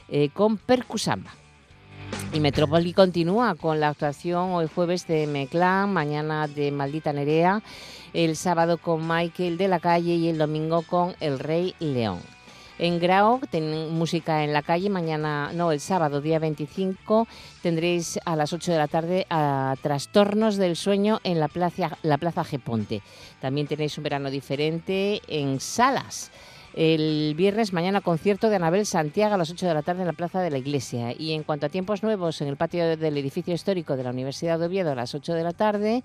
[0.09, 1.33] eh, con Percusamba.
[2.33, 7.63] Y Metrópoli continúa con la actuación hoy jueves de Meclán, mañana de Maldita Nerea,
[8.13, 12.21] el sábado con Michael de la Calle y el domingo con El Rey León.
[12.79, 13.41] En Grau,
[13.91, 14.91] música en la calle.
[14.91, 17.29] Mañana, no, el sábado, día 25,
[17.63, 22.19] tendréis a las 8 de la tarde a Trastornos del Sueño en la Plaza, la
[22.19, 23.01] plaza Geponte.
[23.41, 26.33] También tenéis un verano diferente en Salas.
[26.75, 30.13] El viernes, mañana, concierto de Anabel Santiago a las 8 de la tarde en la
[30.13, 31.15] Plaza de la Iglesia.
[31.17, 34.59] Y en cuanto a tiempos nuevos, en el patio del edificio histórico de la Universidad
[34.59, 36.03] de Oviedo a las 8 de la tarde,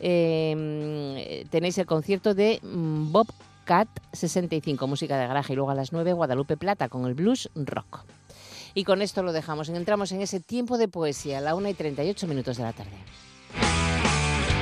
[0.00, 3.26] eh, tenéis el concierto de mm, Bob
[3.66, 5.52] Cat 65, música de garaje.
[5.52, 8.06] Y luego a las 9, Guadalupe Plata con el blues rock.
[8.72, 9.68] Y con esto lo dejamos.
[9.68, 12.96] Entramos en ese tiempo de poesía, a la 1 y 38 minutos de la tarde.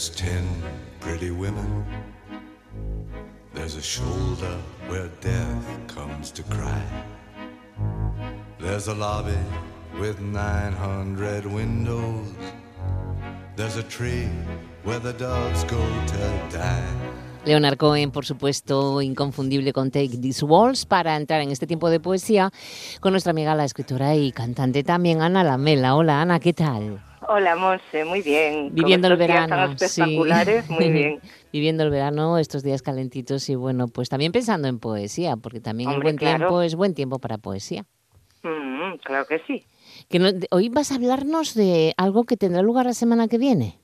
[0.00, 0.46] There's ten
[0.98, 1.84] pretty women.
[3.52, 4.56] There's a shoulder
[4.88, 6.82] where death comes to cry.
[8.58, 9.36] There's a lobby
[10.00, 12.32] with 900 windows.
[13.56, 14.30] There's a tree
[14.84, 16.82] where the doves go to die.
[17.44, 22.00] Leonard Cohen, por supuesto, inconfundible con Take These Walls, para entrar en este tiempo de
[22.00, 22.50] poesía
[23.00, 25.94] con nuestra amiga, la escritora y cantante también, Ana Lamela.
[25.94, 27.09] Hola, Ana, ¿qué tal?
[27.32, 28.74] Hola, Monse, muy bien.
[28.74, 29.72] Viviendo el verano.
[29.72, 30.72] espectaculares, sí.
[30.72, 31.20] muy bien.
[31.52, 35.90] Viviendo el verano, estos días calentitos y bueno, pues también pensando en poesía, porque también
[35.90, 36.38] el buen claro.
[36.38, 37.84] tiempo es buen tiempo para poesía.
[38.42, 39.64] Mm, claro que sí.
[40.08, 43.78] Que no- hoy vas a hablarnos de algo que tendrá lugar la semana que viene.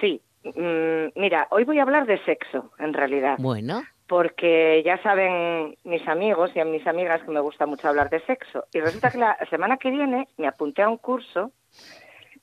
[0.00, 0.20] Sí.
[0.42, 3.36] Mm, mira, hoy voy a hablar de sexo, en realidad.
[3.38, 8.10] Bueno, Porque ya saben mis amigos y a mis amigas que me gusta mucho hablar
[8.10, 8.64] de sexo.
[8.74, 11.52] Y resulta que la semana que viene me apunté a un curso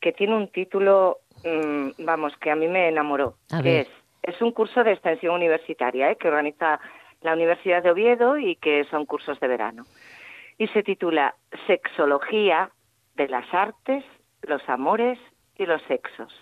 [0.01, 3.35] que tiene un título, mm, vamos, que a mí me enamoró.
[3.51, 3.87] A que es,
[4.23, 6.17] es un curso de extensión universitaria ¿eh?
[6.17, 6.79] que organiza
[7.21, 9.85] la Universidad de Oviedo y que son cursos de verano.
[10.57, 11.35] Y se titula
[11.67, 12.71] Sexología
[13.15, 14.03] de las artes,
[14.43, 15.17] los amores
[15.57, 16.33] y los sexos.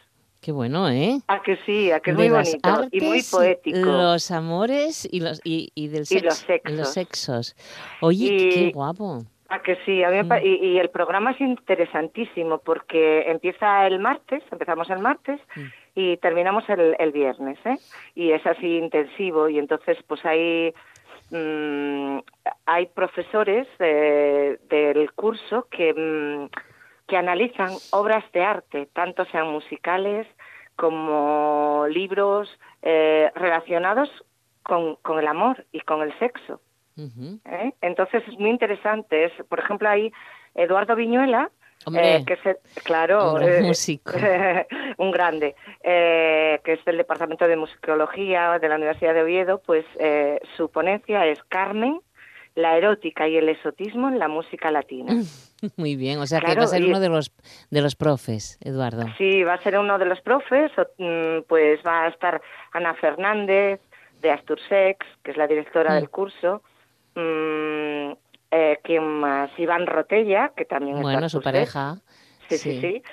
[0.42, 1.20] qué bueno, ¿eh?
[1.28, 3.80] A que sí, a que es muy bonito y muy poético.
[3.80, 6.72] Los amores y los y, y del Y sexo, los sexos.
[6.74, 7.56] y los sexos.
[8.02, 9.24] Oye, qué guapo.
[9.48, 10.34] Ah, que sí, a mí Mm.
[10.44, 15.62] y, y el programa es interesantísimo porque empieza el martes, empezamos el martes Mm.
[15.96, 17.78] y terminamos el, el viernes, ¿eh?
[18.16, 20.74] Y es así intensivo y entonces pues hay
[21.32, 22.20] mm,
[22.66, 26.48] hay profesores de- del curso que
[27.08, 30.26] que analizan obras de arte, tanto sean musicales
[30.76, 32.50] como libros
[32.82, 34.10] eh, relacionados
[34.64, 36.62] con, con el amor y con el sexo.
[36.98, 37.74] ¿Eh?
[37.82, 39.26] Entonces es muy interesante.
[39.26, 40.12] Es, por ejemplo, hay
[40.54, 41.50] Eduardo Viñuela,
[41.86, 44.12] Hombre, eh, que es el- claro, eh, músico.
[44.98, 50.40] un grande, que es del Departamento de Musicología de la Universidad de Oviedo, pues eh,
[50.58, 52.00] su ponencia es Carmen,
[52.56, 55.14] la erótica y el esotismo en la música latina.
[55.78, 57.32] Muy bien, o sea que va a ser y- uno de los
[57.70, 59.04] de los profes, Eduardo.
[59.18, 63.82] Sí, va a ser uno de los profes, mm, pues va a estar Ana Fernández
[64.22, 65.96] de Astursex, que es la directora Mm.
[65.96, 66.62] del curso,
[67.16, 68.12] mm,
[68.52, 69.50] eh, ¿quién más?
[69.58, 71.96] Iván Rotella, que también es Bueno, su pareja.
[72.50, 73.04] Sí, sí, sí.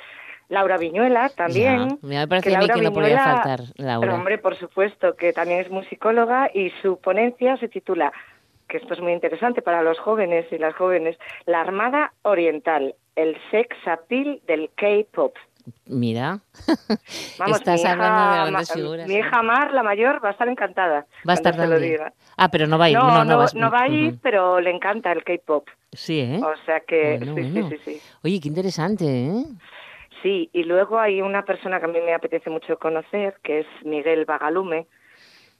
[0.48, 1.98] Laura Viñuela también.
[2.02, 4.00] Ya, Me parece a mí que no podía Viñuela- faltar Laura.
[4.00, 8.12] Pero, hombre, por supuesto, que también es musicóloga y su ponencia se titula,
[8.68, 13.36] que esto es muy interesante para los jóvenes y las jóvenes, La Armada Oriental, el
[13.50, 15.34] sex appeal del K-pop.
[15.86, 16.40] Mira,
[17.38, 19.08] Vamos, estás mi hija hablando de grandes Ma- figuras.
[19.08, 19.18] Mi ¿eh?
[19.20, 21.06] hija Mar, la mayor, va a estar encantada.
[21.28, 21.98] Va a estar también.
[22.36, 22.96] Ah, pero no va a ir.
[22.96, 25.68] No, no, no, vas- no va a ir, pero le encanta el K-pop.
[25.92, 26.40] Sí, ¿eh?
[26.42, 27.68] O sea que, Bueno, sí, bueno.
[27.70, 28.00] sí, sí, sí.
[28.24, 29.44] Oye, qué interesante, ¿eh?
[30.22, 33.66] Sí, y luego hay una persona que a mí me apetece mucho conocer, que es
[33.84, 34.86] Miguel Bagalume,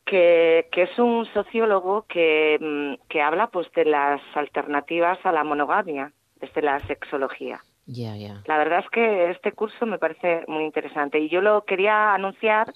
[0.04, 5.42] que, que es un sociólogo que, mm, que habla pues de las alternativas a la
[5.44, 7.60] monogamia desde la sexología.
[7.86, 8.42] Ya, ya.
[8.46, 12.72] La verdad es que este curso me parece muy interesante y yo lo quería anunciar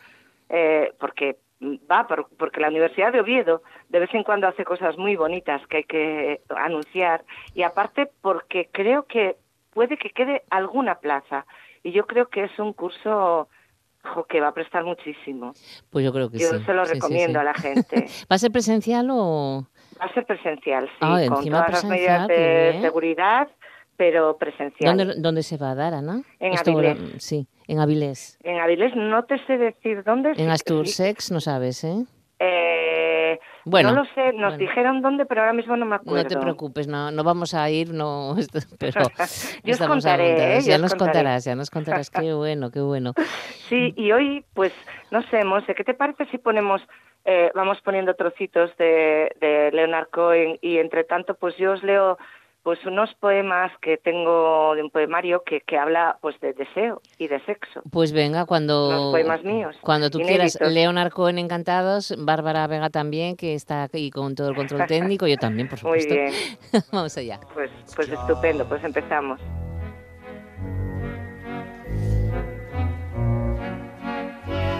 [0.49, 1.39] eh, porque
[1.91, 5.67] va por- porque la Universidad de Oviedo de vez en cuando hace cosas muy bonitas
[5.69, 9.37] que hay que anunciar y aparte porque creo que
[9.73, 11.47] puede que quede alguna plaza
[11.83, 13.49] y yo creo que es un curso
[14.29, 15.53] que va a prestar muchísimo.
[15.91, 16.65] Pues yo creo que Yo sí.
[16.65, 17.41] se lo Sí, recomiendo sí.
[17.41, 17.97] a la gente.
[18.31, 19.67] ¿Va a ser presencial o...?
[20.01, 23.49] Va a ser presencial, sí, Ah, con todas las medidas de seguridad,
[23.97, 24.97] pero presencial.
[24.97, 26.23] ¿Dónde, ¿Dónde se va a dar, Ana?
[26.41, 26.99] En Esto, Avilés.
[27.23, 28.39] Sí, en Avilés.
[28.43, 30.31] En Avilés no te sé decir dónde.
[30.31, 30.51] En que sí.
[30.51, 32.05] Astursex no sabes, ¿eh?
[32.39, 34.59] Eh, Bueno, no lo sé, nos bueno.
[34.59, 36.23] dijeron dónde, pero ahora mismo no me acuerdo.
[36.23, 38.35] No te preocupes, no, no vamos a ir, no,
[38.79, 39.01] pero
[39.65, 40.59] Yo os contaré.
[40.59, 40.61] ¿eh?
[40.61, 41.13] Ya os nos contaré.
[41.13, 42.11] contarás, ya nos contarás.
[42.11, 43.13] Qué bueno, qué bueno.
[43.69, 44.73] Sí, y hoy, pues,
[45.11, 46.83] no sé, Monse, ¿qué te parece si ponemos,
[47.25, 52.19] eh, vamos poniendo trocitos de, de Leonard Cohen y entre tanto, pues yo os leo
[52.67, 57.29] pues unos poemas que tengo de un poemario que, que habla pues de deseo y
[57.29, 57.81] de sexo.
[57.93, 60.73] Pues venga, cuando Los poemas míos, cuando tú quieras, inéditos.
[60.73, 65.37] Leonard Cohen encantados, Bárbara Vega también, que está aquí con todo el control técnico, yo
[65.37, 66.13] también, por Muy supuesto.
[66.73, 67.39] bien, Vamos allá.
[67.55, 69.41] pues, pues estupendo, pues empezamos.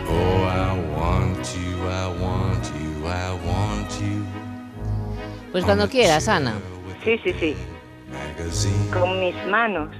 [0.09, 4.25] Oh, I want you, I want you, I want you.
[5.53, 6.55] Pues cuando quieras, Ana.
[7.05, 7.57] Sí, sí, sí.
[8.93, 9.95] Con mis manos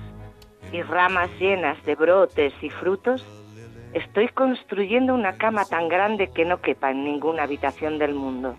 [0.73, 3.25] y ramas llenas de brotes y frutos,
[3.93, 8.57] estoy construyendo una cama tan grande que no quepa en ninguna habitación del mundo.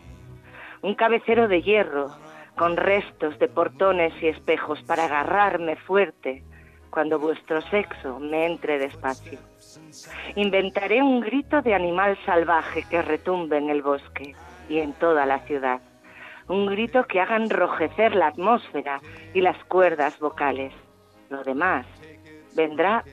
[0.82, 2.08] Un cabecero de hierro
[2.56, 6.44] con restos de portones y espejos para agarrarme fuerte
[6.90, 9.40] cuando vuestro sexo me entre despacio.
[10.36, 14.36] Inventaré un grito de animal salvaje que retumbe en el bosque
[14.70, 15.80] y en toda la ciudad.
[16.50, 19.02] Un grito que haga enrojecer la atmósfera
[19.34, 20.74] y las cuerdas vocales.
[21.30, 21.86] Lo demás
[22.56, 23.04] vendrá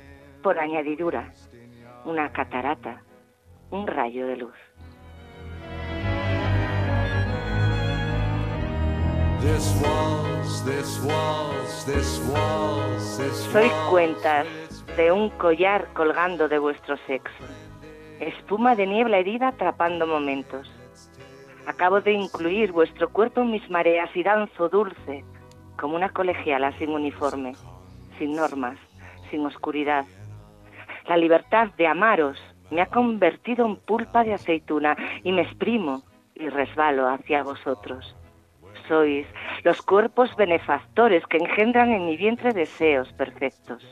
[0.43, 1.33] por añadidura.
[2.05, 3.03] Una catarata,
[3.71, 4.55] un rayo de luz.
[13.53, 14.47] Soy cuentas
[14.97, 17.45] de un collar colgando de vuestro sexo.
[18.21, 20.71] Espuma de niebla herida atrapando momentos.
[21.67, 25.25] Acabo de incluir vuestro cuerpo en mis mareas y danzo dulce,
[25.79, 27.55] como una colegiala sin uniforme,
[28.19, 28.79] sin normas,
[29.31, 30.05] sin oscuridad.
[31.09, 32.39] La libertad de amaros
[32.71, 36.03] me ha convertido en pulpa de aceituna y me exprimo
[36.35, 38.15] y resbalo hacia vosotros.
[38.89, 39.27] Sois
[39.63, 43.83] los cuerpos benefactores que engendran en mi vientre deseos perfectos.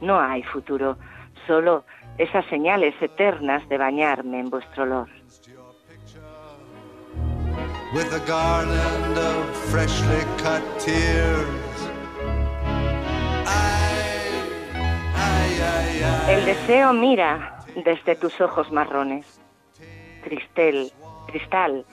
[0.00, 0.98] No hay futuro,
[1.46, 1.84] solo
[2.18, 5.17] esas señales eternas de bañarme en vuestro olor.
[16.28, 19.40] El deseo mira desde tus ojos marrones.
[20.22, 20.92] Cristel,
[21.28, 21.86] cristal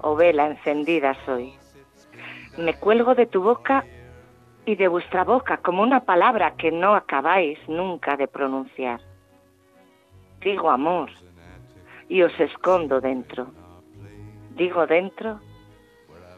[0.00, 1.54] o vela encendida soy.
[2.58, 3.84] Me cuelgo de tu boca
[4.64, 9.00] y de vuestra boca como una palabra que no acabáis nunca de pronunciar.
[10.40, 11.08] Digo amor
[12.08, 13.46] y os escondo dentro.
[14.56, 15.38] Digo dentro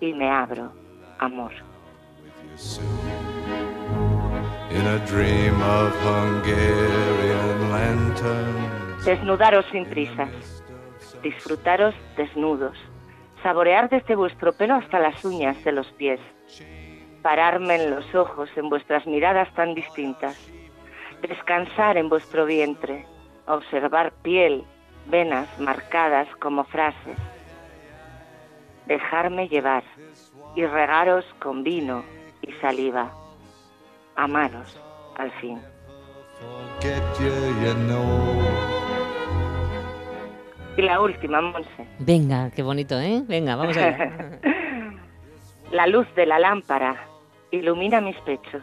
[0.01, 0.73] y me abro,
[1.21, 1.53] amor.
[9.05, 10.65] Desnudaros sin prisas,
[11.23, 12.77] disfrutaros desnudos,
[13.45, 16.19] saborear desde vuestro pelo hasta las uñas de los pies,
[17.23, 20.37] pararme en los ojos en vuestras miradas tan distintas,
[21.23, 23.07] descansar en vuestro vientre,
[23.47, 24.65] observar piel,
[25.07, 27.17] venas marcadas como frases,
[28.89, 29.85] dejarme llevar
[30.57, 32.03] y regaros con vino
[32.43, 33.13] y saliva,
[34.17, 34.81] amaros
[35.17, 35.61] al fin.
[40.77, 41.87] Y la última, Monse.
[41.99, 43.23] Venga, qué bonito, ¿eh?
[43.27, 44.41] Venga, vamos allá.
[45.73, 46.97] La luz de la lámpara
[47.51, 48.63] ilumina mis pechos.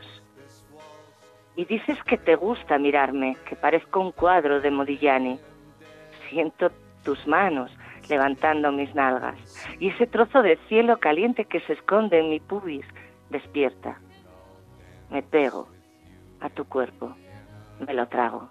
[1.55, 5.39] Y dices que te gusta mirarme, que parezco un cuadro de Modigliani.
[6.29, 6.71] Siento
[7.03, 7.69] tus manos
[8.09, 9.35] levantando mis nalgas
[9.79, 12.85] y ese trozo de cielo caliente que se esconde en mi pubis
[13.29, 13.99] despierta.
[15.09, 15.67] Me pego
[16.41, 17.15] a tu cuerpo,
[17.85, 18.49] me lo trago.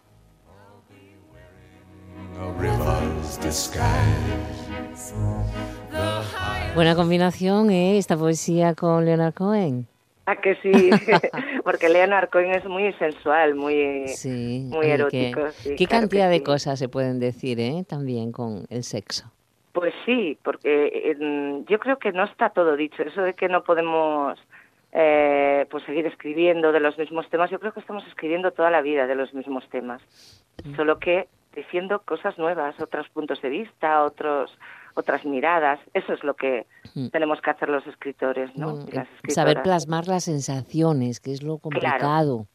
[6.74, 7.98] Buena combinación, ¿eh?
[7.98, 9.86] Esta poesía con Leonard Cohen.
[10.26, 10.72] ¿A que sí?
[11.64, 14.66] Porque Leonard Cohen es muy sensual, muy, Sí.
[14.70, 15.44] muy erótico.
[15.44, 16.42] qué, sí, qué claro que cantidad de sí.
[16.44, 17.84] cosas se pueden decir, ¿eh?
[17.88, 19.30] También con el sexo.
[19.74, 23.02] Pues sí, porque eh, yo creo que no está todo dicho.
[23.02, 24.38] Eso de que no podemos
[24.92, 28.82] eh, pues seguir escribiendo de los mismos temas, yo creo que estamos escribiendo toda la
[28.82, 30.00] vida de los mismos temas.
[30.76, 34.56] Solo que diciendo cosas nuevas, otros puntos de vista, otros
[34.94, 35.80] otras miradas.
[35.92, 37.08] Eso es lo que Mm.
[37.08, 38.70] tenemos que hacer los escritores, ¿no?
[38.70, 42.46] Bueno, Y las eh, saber plasmar las sensaciones, que es lo complicado.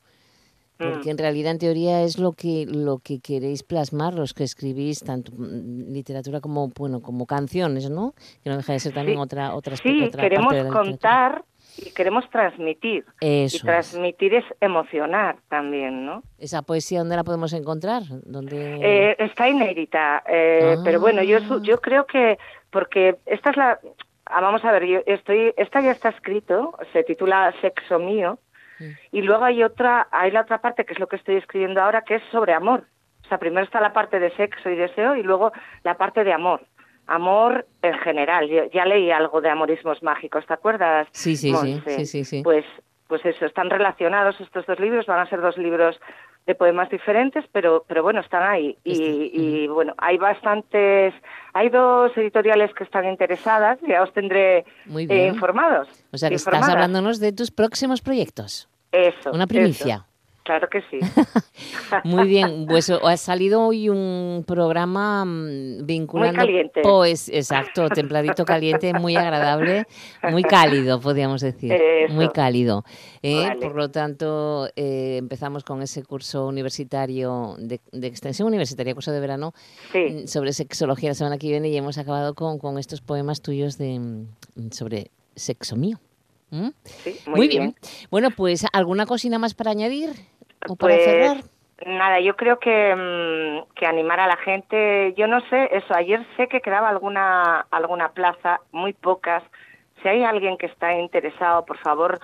[0.79, 1.11] Porque Mm.
[1.11, 5.33] en realidad, en teoría, es lo que lo que queréis plasmar, los que escribís tanto
[5.35, 8.13] mm, literatura como bueno como canciones, ¿no?
[8.43, 10.69] Que no deja de ser también Sí, otra otra, Sí, otra queremos parte de la
[10.69, 10.91] literatura.
[10.91, 11.43] contar
[11.85, 13.05] y queremos transmitir.
[13.19, 16.23] Eso y transmitir es emocionar también, ¿no?
[16.37, 18.03] ¿Esa poesía dónde la podemos encontrar?
[18.25, 18.77] ¿Dónde...
[18.81, 20.81] Eh, está inédita, eh, Ah.
[20.85, 22.37] pero bueno, yo yo creo que
[22.71, 23.79] porque esta es la
[24.27, 28.39] ah, vamos a ver, yo estoy esta ya está escrito, se titula Sexo mío
[29.11, 32.03] y luego hay otra hay la otra parte que es lo que estoy escribiendo ahora
[32.03, 32.85] que es sobre amor.
[33.23, 35.51] O sea, primero está la parte de sexo y deseo y luego
[35.83, 36.61] la parte de amor.
[37.05, 38.47] Amor en general.
[38.47, 41.07] Yo ya leí algo de amorismos mágicos, ¿te acuerdas?
[41.11, 41.97] Sí, sí, sí, Monse?
[41.97, 42.41] sí, sí, sí.
[42.43, 42.65] Pues
[43.09, 45.99] pues eso, están relacionados estos dos libros, van a ser dos libros
[46.45, 48.77] de poemas diferentes, pero, pero bueno, están ahí.
[48.83, 51.13] Y, y, bueno, hay bastantes,
[51.53, 55.87] hay dos editoriales que están interesadas, ya os tendré Muy eh, informados.
[56.11, 58.69] O sea que estás hablándonos de tus próximos proyectos.
[58.91, 59.31] Eso.
[59.31, 59.95] Una primicia.
[59.95, 60.08] eso.
[60.43, 60.99] Claro que sí.
[62.03, 66.39] Muy bien, pues ha salido hoy un programa mm, vinculando...
[66.39, 66.81] Muy caliente.
[66.81, 69.85] Pues, exacto, templadito caliente, muy agradable,
[70.31, 71.71] muy cálido, podríamos decir.
[71.73, 72.13] Eso.
[72.13, 72.83] Muy cálido.
[73.21, 73.47] ¿eh?
[73.47, 73.61] Vale.
[73.61, 79.19] Por lo tanto, eh, empezamos con ese curso universitario de, de extensión universitaria, curso de
[79.19, 79.53] verano,
[79.91, 79.99] Sí.
[79.99, 83.77] mm, sobre sexología la semana que viene y hemos acabado con, con estos poemas tuyos
[83.77, 85.99] de, mm, sobre sexo mío.
[86.51, 86.69] ¿Mm?
[86.83, 87.75] Sí, muy, bien.
[88.09, 90.09] Bueno, pues, ¿alguna cocina más para añadir?
[90.67, 91.37] ¿O para Pues, cerrar?
[91.85, 96.25] Nada, yo creo que, mm, que animar a la gente, yo no sé, eso, ayer
[96.35, 99.43] sé que quedaba alguna, alguna plaza, muy pocas.
[100.01, 102.19] Si hay alguien que está interesado, por favor,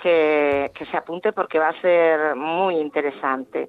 [0.00, 3.68] que, que se apunte porque va a ser muy interesante.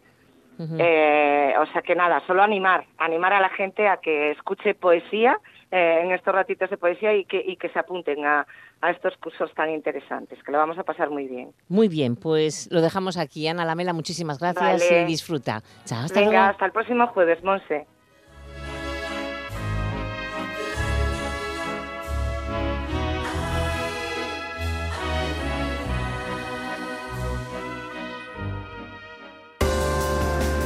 [0.59, 5.37] Eh, o sea que nada, solo animar, animar a la gente a que escuche poesía
[5.71, 8.45] eh, en estos ratitos de poesía y que, y que se apunten a,
[8.83, 11.53] a estos cursos tan interesantes, que lo vamos a pasar muy bien.
[11.69, 13.47] Muy bien, pues lo dejamos aquí.
[13.47, 15.01] Ana Lamela, muchísimas gracias Vale.
[15.03, 15.63] y disfruta.
[15.85, 16.45] Chao, hasta Venga, luego.
[16.51, 17.87] hasta el próximo jueves, Monse.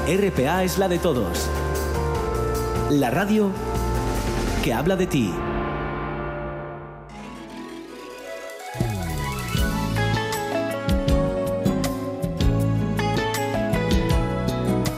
[0.08, 1.50] RPA es la de todos.
[2.90, 3.52] La radio
[4.64, 5.34] que habla de ti.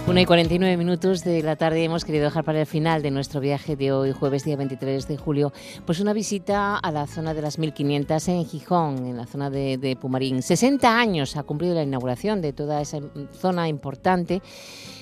[0.10, 3.40] Una y 49 minutos de la tarde hemos querido dejar para el final de nuestro
[3.40, 5.54] viaje de hoy, jueves día 23 de julio,
[5.86, 9.96] pues una visita a la zona de las 1500 en Gijón, en la zona de,
[10.02, 10.42] Pumarín.
[10.42, 12.98] 60 años ha cumplido la inauguración de toda esa
[13.34, 14.42] zona importante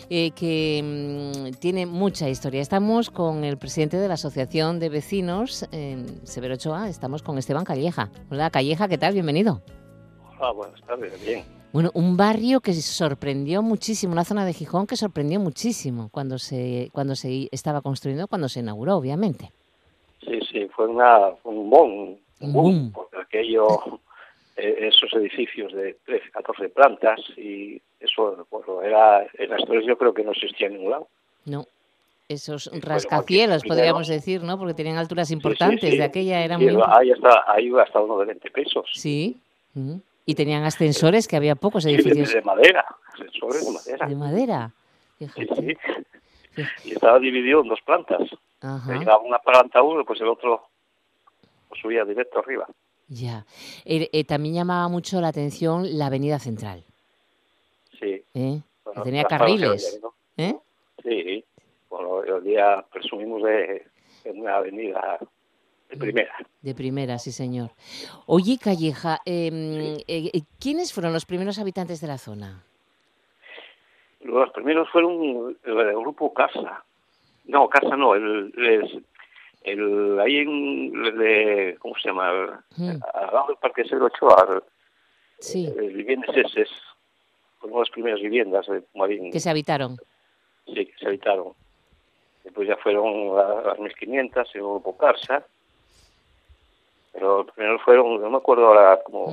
[0.09, 2.59] eh, que mm, tiene mucha historia.
[2.59, 7.63] Estamos con el presidente de la Asociación de Vecinos, eh, Severo Ochoa, estamos con Esteban
[7.63, 8.09] Calleja.
[8.29, 9.13] Hola Calleja, ¿qué tal?
[9.13, 9.61] Bienvenido.
[10.41, 11.56] Ah, buenas tardes, bien.
[11.74, 16.89] Bueno, un barrio que sorprendió muchísimo, una zona de Gijón que sorprendió muchísimo cuando se
[16.93, 19.51] cuando se estaba construyendo, cuando se inauguró, obviamente.
[20.26, 22.91] Sí, sí, fue una, un boom, Un boom.
[22.93, 23.68] porque aquello,
[24.57, 30.13] eh, esos edificios de 13, 14 plantas y eso, bueno, era, en Asturias yo creo
[30.13, 31.07] que no existía en ningún lado.
[31.45, 31.65] No,
[32.28, 34.57] esos rascacielos, podríamos decir, ¿no?
[34.57, 35.97] Porque tenían alturas Sí, sí, importantes, sí.
[35.97, 36.68] de aquella era muy...
[36.88, 38.89] ahí, hasta, ahí iba hasta uno de 20 pesos.
[38.93, 39.38] Sí,
[39.76, 40.01] ujú.
[40.28, 44.07] Y tenían ascensores, que había pocos Sí, de, edificios de madera, ascensores de madera.
[44.07, 44.71] de madera.
[45.17, 45.78] Sí, Fíjate.
[46.55, 46.63] sí.
[46.84, 48.21] Y estaba dividido en dos plantas.
[48.61, 50.67] Una planta uno, pues el otro
[51.69, 52.67] pues, subía directo arriba.
[53.07, 53.45] Ya.
[53.86, 56.84] Eh, eh, también llamaba mucho la atención la avenida central,
[57.99, 58.21] Sí.
[58.34, 58.59] ¿eh?
[58.84, 59.99] Bueno, tenía carriles.
[60.36, 60.55] ¿eh?
[61.03, 61.45] Sí,
[61.89, 63.86] bueno, hoy día presumimos de,
[64.25, 65.19] de una avenida.
[65.89, 66.35] De primera.
[66.61, 67.71] De primera, sí, señor.
[68.25, 72.63] Oye, Calleja, eh, eh, eh, ¿quiénes fueron los primeros habitantes de la zona?
[74.21, 76.83] Los primeros fueron el, grupo Casa.
[77.45, 79.05] No, Casa no, el, el,
[79.63, 82.31] el- ahí en, de, ¿cómo se llama?
[82.31, 82.99] El- Mm.
[83.13, 84.61] Al lado del Parque Cero Ochoa,
[85.39, 86.69] Sí, el, viviendas eses,
[87.59, 88.83] fueron las primeras viviendas de
[89.31, 89.97] que se habitaron.
[90.65, 91.53] sí, que se habitaron.
[92.43, 95.45] Después ya fueron la- las 1500, el grupo Casa.
[97.18, 99.26] Pero los primeros fueron, no me acuerdo ahora, como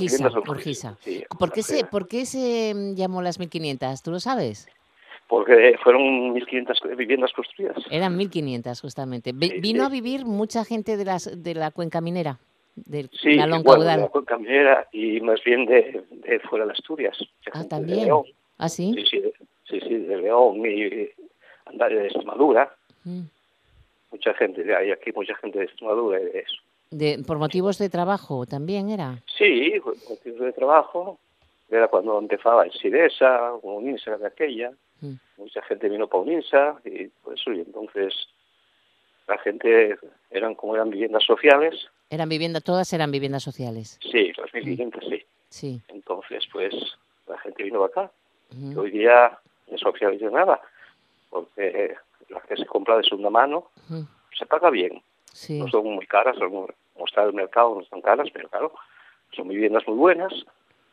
[0.00, 0.96] viviendas de Urgisa.
[1.00, 4.02] Sí, ¿Por qué, se, ¿Por qué se mm, llamó las 1500?
[4.02, 4.66] ¿Tú lo sabes?
[5.28, 7.78] porque fueron 1.500 viviendas construidas.
[7.90, 9.30] Eran 1500, justamente.
[9.30, 9.86] Sí, ¿Vino sí.
[9.86, 12.38] a vivir mucha gente de, las, de la cuenca minera?
[12.74, 16.72] Del Sí, Nalón bueno, de la cuenca minera y más bien de, de fuera de
[16.72, 17.16] Asturias.
[17.50, 18.04] Ah, de también.
[18.04, 18.24] León.
[18.58, 18.92] ¿Ah, sí?
[18.94, 19.32] Sí, sí, de,
[19.64, 21.08] sí, sí, de León y
[21.64, 22.74] andar de Extremadura.
[23.04, 23.22] Mm.
[24.12, 26.56] Mucha gente, hay aquí mucha gente de Extremadura y de eso.
[26.90, 29.22] De, ¿Por motivos de trabajo también era?
[29.38, 31.18] Sí, por motivos de trabajo.
[31.70, 34.72] Era cuando empezaba el Sidesa, o Uninsa de aquella.
[35.00, 35.14] Mm.
[35.38, 37.50] Mucha gente vino para Uninsa y por eso.
[37.52, 38.14] Y entonces
[39.26, 39.96] la gente
[40.30, 43.98] eran como eran viviendas sociales, Eran viviendas, todas eran viviendas sociales.
[44.02, 45.22] Sí, las 1500 sí.
[45.48, 45.80] Sí.
[45.88, 46.74] Entonces, pues,
[47.26, 48.10] la gente vino acá.
[48.50, 48.72] Ujú.
[48.72, 49.38] Y hoy día
[49.70, 50.60] no se oficializa nada,
[51.30, 51.94] porque
[52.32, 53.68] la que se compra de segunda mano
[54.36, 55.02] se paga bien.
[55.32, 55.58] Sí.
[55.58, 58.72] No son muy caras, son, como está el mercado, no están caras, pero claro,
[59.34, 60.32] son viviendas muy buenas,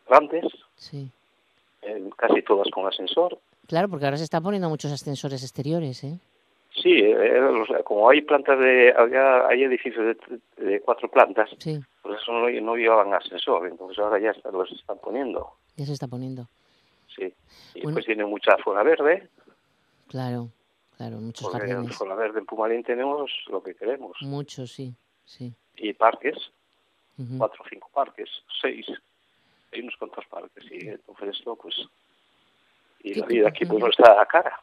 [0.08, 1.10] grandes, Sí.
[1.82, 3.38] eh, casi todas con ascensor.
[3.68, 6.18] Claro, porque ahora se están poniendo muchos ascensores exteriores, ¿eh?
[6.72, 10.06] Sí, eh, sea, como hay plantas de, había, hay edificios
[10.58, 14.52] de, de cuatro plantas, Sí, pues eso no, no llevaban ascensor, entonces ahora ya está-
[14.52, 16.48] los están poniendo, ya se está poniendo.
[17.16, 17.34] sí.
[17.74, 17.96] Y Bueno.
[17.96, 19.28] pues tiene mucha zona verde,
[20.08, 20.50] Claro,
[21.00, 21.98] claro, muchos porque en jardines.
[21.98, 24.18] zona verde en Pumalín tenemos lo que queremos.
[24.22, 24.94] Muchos, sí,
[25.24, 25.54] sí.
[25.78, 26.36] Y parques,
[27.18, 27.38] Ujú.
[27.38, 28.30] cuatro o cinco parques,
[28.62, 28.86] seis,
[29.72, 31.76] hay unos cuantos parques, y entonces esto, pues,
[33.00, 34.60] y ¿Qué- la vida aquí pues no está a cara.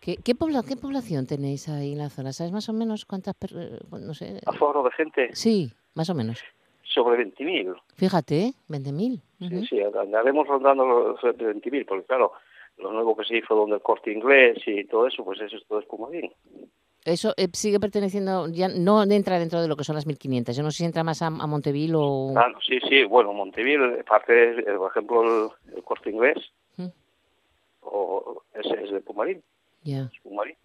[0.00, 2.32] ¿Qué, qué, pobla- ¿Qué población tenéis ahí en la zona?
[2.32, 4.40] ¿Sabes más o menos cuántas eh, no sé?
[4.46, 6.42] Aforo de gente Sí, más o menos.
[6.82, 7.74] sobre 20.000.
[7.94, 8.52] Fíjate, ¿eh?
[8.68, 9.20] 20.000.
[9.38, 12.32] Sí, sí, andaremos rondando los 20.000, porque claro,
[12.78, 15.66] lo nuevo que se hizo donde el corte inglés y todo eso, pues eso es
[15.66, 16.32] todo Pumalín.
[17.04, 20.52] Eso eh, sigue perteneciendo, ya no entra dentro de lo que son las 1.500.
[20.52, 22.30] Yo no sé si entra más a, a Monteville o...
[22.34, 26.36] Claro, sí, sí, bueno, Monteville, parte, eh, por ejemplo, el, el corte inglés,
[26.76, 26.86] Mm.
[27.82, 29.42] o ese es de Pumalín,
[29.82, 30.10] Ya.
[30.12, 30.56] es Pumalín.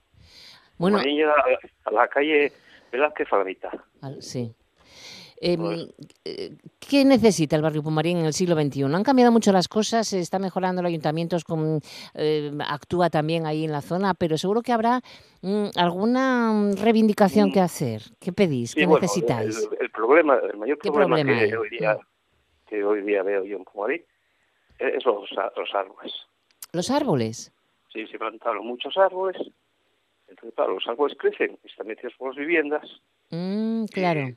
[0.78, 2.51] Bueno, llega a, a la calle
[2.91, 3.72] Velázquez Flagrita.
[4.01, 4.53] al- sí.
[5.46, 5.89] Em,
[6.24, 8.84] eh, ¿Qué necesita el barrio Pumarín en el siglo XXI?
[8.84, 11.36] Han cambiado mucho las cosas, se está mejorando el ayuntamiento,
[12.16, 15.02] eh, actúa también ahí en la zona, pero seguro que habrá
[15.41, 18.04] mm, alguna mm, reivindicación que hacer.
[18.22, 18.72] ¿Qué pedís?
[18.72, 19.68] Sí, ¿Qué bueno, necesitáis?
[19.70, 21.98] El, el problema, el mayor ¿Qué problema, problema que, hoy día,
[22.66, 24.02] que hoy día veo yo en Pumalín
[24.80, 26.14] es los, los árboles.
[26.72, 27.52] Los árboles.
[27.91, 29.38] Sí, se plantaron muchos árboles.
[30.30, 33.02] Entonces, claro, los árboles crecen y están metidos por las viviendas.
[33.30, 34.36] Mm, claro.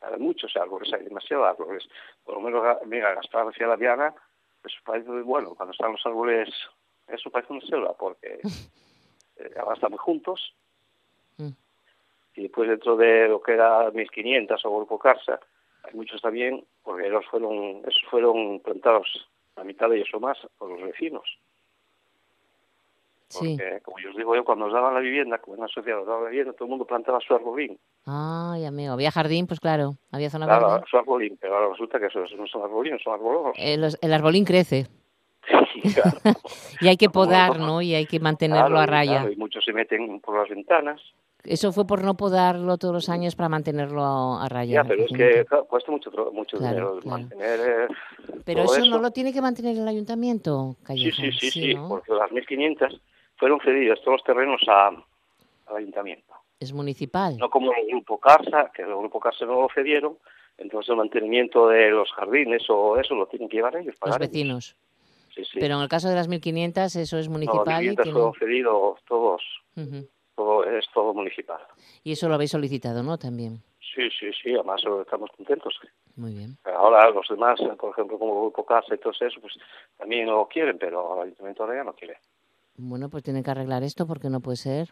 [0.00, 1.88] Hay muchos árboles, hay demasiados árboles.
[2.24, 4.14] Por lo menos, ga- mira, Gaspar hacia la Viana,
[4.62, 6.48] pues parece, bueno, cuando están los árboles,
[7.08, 8.40] eso parece una selva, porque
[9.36, 9.50] eh,
[9.88, 10.54] muy juntos.
[11.36, 11.50] Mm.
[12.36, 15.40] Y después dentro de lo que era 1500 o Grupo Carsa,
[15.84, 20.38] hay muchos también, porque esos fueron, esos fueron plantados, la mitad de ellos o más,
[20.58, 21.38] por los vecinos.
[23.28, 23.56] Sí.
[23.58, 25.98] Porque, como yo os digo yo, cuando nos daban la vivienda, como en la sociedad
[25.98, 27.78] nos daban la vivienda, todo el mundo plantaba su arbolín.
[28.06, 28.94] Ay, amigo.
[28.94, 29.96] Había jardín, pues claro.
[30.12, 30.84] Había zona Claro, verde.
[30.90, 33.52] su arbolín, pero ahora resulta que eso, eso no son arbolinos, son arbolonos.
[33.58, 34.86] Eh, los- el arbolín crece.
[35.74, 36.18] Sí, claro.
[36.80, 37.82] Y hay que podar, ¿no?
[37.82, 39.12] Y hay que mantenerlo Claro, a raya.
[39.20, 41.00] claro, y muchos se meten por las ventanas.
[41.44, 44.82] Eso fue por no podarlo todos los años para mantenerlo a, a raya.
[44.82, 47.94] Ya, pero es que claro, cuesta mucho, mucho dinero mantener eh,
[48.44, 51.22] Pero todo eso, no lo tiene que mantener el ayuntamiento, Sí, Calleja.
[51.22, 51.88] sí, sí, sí, ¿no?
[51.88, 53.00] porque las 1.500
[53.38, 56.34] fueron cedidos todos los terrenos a, al ayuntamiento.
[56.60, 57.36] Es municipal.
[57.38, 60.18] No como el Grupo Carsa, que el Grupo Carsa no lo cedieron,
[60.56, 64.20] entonces el mantenimiento de los jardines o eso lo tienen que llevar ellos, los pagar
[64.22, 64.32] ellos.
[64.32, 64.76] vecinos.
[65.34, 65.58] Sí, sí.
[65.60, 68.34] Pero en el caso de las 1500 eso es No, municipal y, viviendas tiene- fueron
[68.34, 69.42] cedidos todos,
[69.76, 70.08] Ujú.
[70.34, 71.60] todo, es todo municipal.
[72.02, 73.18] y eso lo habéis solicitado, ¿no?
[73.18, 73.62] También.
[73.94, 75.78] Sí, sí, sí, además estamos contentos.
[76.16, 76.58] Muy bien.
[76.64, 79.54] Ahora los demás, por ejemplo, como el Grupo Casa y todo eso, pues
[79.96, 82.18] también lo quieren, pero el ayuntamiento ahora ya no quiere.
[82.78, 84.88] Bueno, pues tienen que arreglar esto porque no puede ser.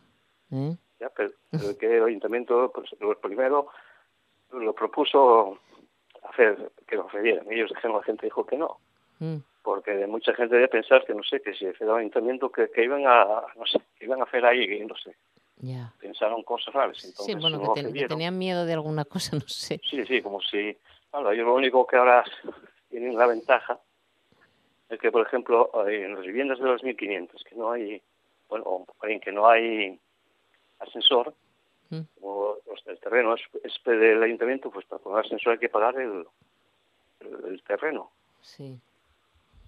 [0.51, 0.77] ¿eh?
[1.01, 2.91] Ya, pero, pero que el ayuntamiento, pues
[3.23, 3.69] primero
[4.53, 5.59] lo propuso
[6.31, 7.51] hacer que lo cedieran.
[7.51, 8.79] Ellos dijeron, la gente dijo que no,
[9.19, 9.37] Mm.
[9.63, 12.85] porque de mucha gente debe pensar que, no sé, que si el ayuntamiento, que, que
[12.85, 15.17] iban a, no sé, que iban a hacer ahí, no sé,
[15.57, 15.93] Ya.
[15.99, 17.03] pensaron cosas raras.
[17.05, 19.81] Entonces, Sí, bueno, no que, ten- tenían miedo de alguna cosa, no sé.
[19.89, 20.77] Sí, sí, como si...
[21.11, 22.25] Claro, ellos lo único que ahora
[22.91, 23.81] tienen la ventaja
[24.89, 28.01] es que, por ejemplo, en las viviendas de los 1.500, que no hay,
[28.49, 29.99] bueno, o en que no hay
[30.81, 31.35] ascensor,
[31.89, 32.01] Mm.
[32.19, 35.95] como los del terreno es, es del ayuntamiento, pues para poner ascensor hay que pagar
[36.01, 36.27] el,
[37.21, 38.11] el, el terreno.
[38.41, 38.77] Sí.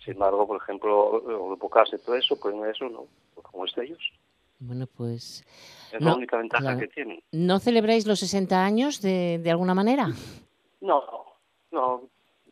[0.04, 3.06] Sin embargo, por ejemplo, el grupo casa y todo eso, pues no eso no,
[3.36, 4.12] pues como es de ellos.
[4.58, 5.44] Bueno, pues...
[5.92, 6.78] Es No, la única ventaja claro.
[6.80, 7.22] que tienen.
[7.30, 10.08] ¿No celebráis los 60 años de, de alguna manera?
[10.80, 11.04] No,
[11.70, 12.02] no,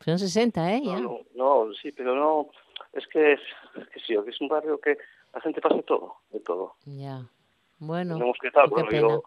[0.05, 0.83] Son 60, ¿eh?
[0.85, 1.01] Ya.
[1.01, 2.49] No, no, sí, pero no,
[2.93, 3.41] es que es,
[3.77, 4.97] es que sí, es un barrio que
[5.35, 6.75] la gente pasa de todo, de todo.
[6.85, 7.23] Ya.
[7.79, 9.23] Bueno, Tenemos que estar, bueno, yo-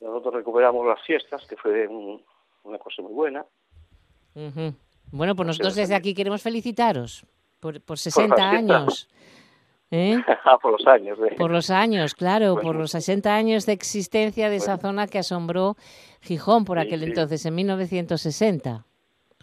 [0.00, 2.22] nosotros recuperamos las fiestas, que fue un-
[2.64, 3.44] una cosa muy buena.
[5.12, 7.24] Bueno, pues nosotros desde aquí queremos felicitaros
[7.60, 8.58] por, por 60 fiestas.
[8.58, 9.08] años.
[9.90, 10.22] ¿eh?
[10.44, 11.18] Ah, por los años.
[11.38, 15.76] Por los años, claro, por los 60 años de existencia de esa zona que asombró
[16.22, 17.06] Gijón por Sí, aquel sí.
[17.06, 18.93] entonces, en 1960, sí, sí,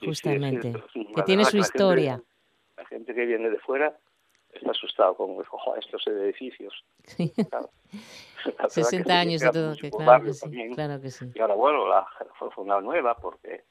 [0.06, 2.12] justamente, sí, que tiene su la historia.
[2.16, 2.28] gente-
[2.78, 3.96] la gente que viene de fuera
[4.54, 6.84] está asustado con ojo, estos edificios.
[7.50, 7.70] Claro.
[8.44, 10.74] Que 60 sí, años y todo, que claro que sí, también.
[10.74, 11.26] claro que sí.
[11.36, 12.08] Y ahora, bueno, la,
[12.40, 13.64] fue fundada nueva porque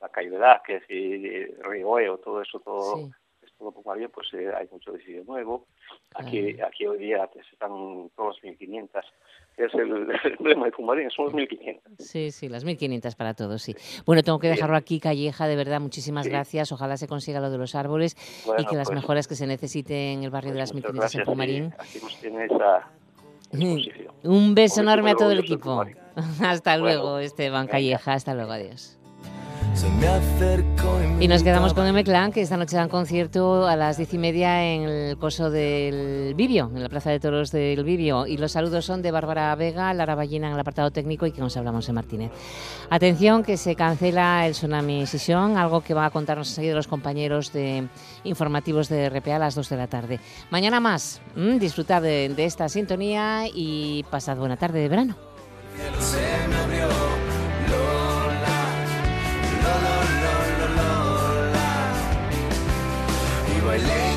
[0.00, 3.10] la calle Velázquez y Rigoeo, todo eso, todo, Sí.
[3.42, 5.66] es todo por bien, pues eh, hay mucho edificio nuevo.
[6.14, 9.04] Aquí, aquí hoy día pues, están todos 1500,
[9.49, 9.90] que es el,
[10.24, 11.82] el emblema de Pumarín, son los 1500.
[11.98, 13.74] Sí, sí, las 1500 para todos, sí.
[14.06, 16.30] Bueno, tengo que dejarlo aquí, Calleja, de verdad, muchísimas Sí.
[16.30, 16.72] gracias.
[16.72, 19.46] Ojalá se consiga lo de los árboles y Bueno, que las pues- mejoras que se
[19.46, 22.82] necesiten en el barrio de las Muchas 1500 en aquí nos exposición.
[24.22, 25.84] Un beso enorme a todo el equipo.
[26.42, 27.72] Hasta Bueno, luego, Esteban venga.
[27.72, 28.12] Calleja.
[28.12, 28.98] Hasta luego, adiós.
[31.20, 34.64] Y nos quedamos con M-Clan, que esta noche dan concierto a las diez y media
[34.64, 38.26] en el coso del Vivio, en la Plaza de Toros del Vivio.
[38.26, 41.40] Y los saludos son de Bárbara Vega, Lara Ballina en el apartado técnico y que
[41.40, 42.30] nos hablamos en Martínez.
[42.88, 47.52] Atención, que se cancela el Tsunami Session, algo que va a contarnos enseguida los compañeros
[47.52, 47.86] de
[48.24, 50.20] informativos de RPA a las 2 de la tarde.
[50.50, 55.16] Mañana más, mm, disfrutad de, de esta sintonía y pasad buena tarde de verano.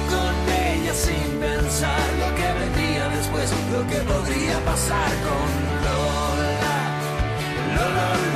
[0.09, 5.47] Con ella sin pensar lo que vendría después, lo que podría pasar con
[5.85, 6.75] Lola,
[7.75, 8.32] Lola,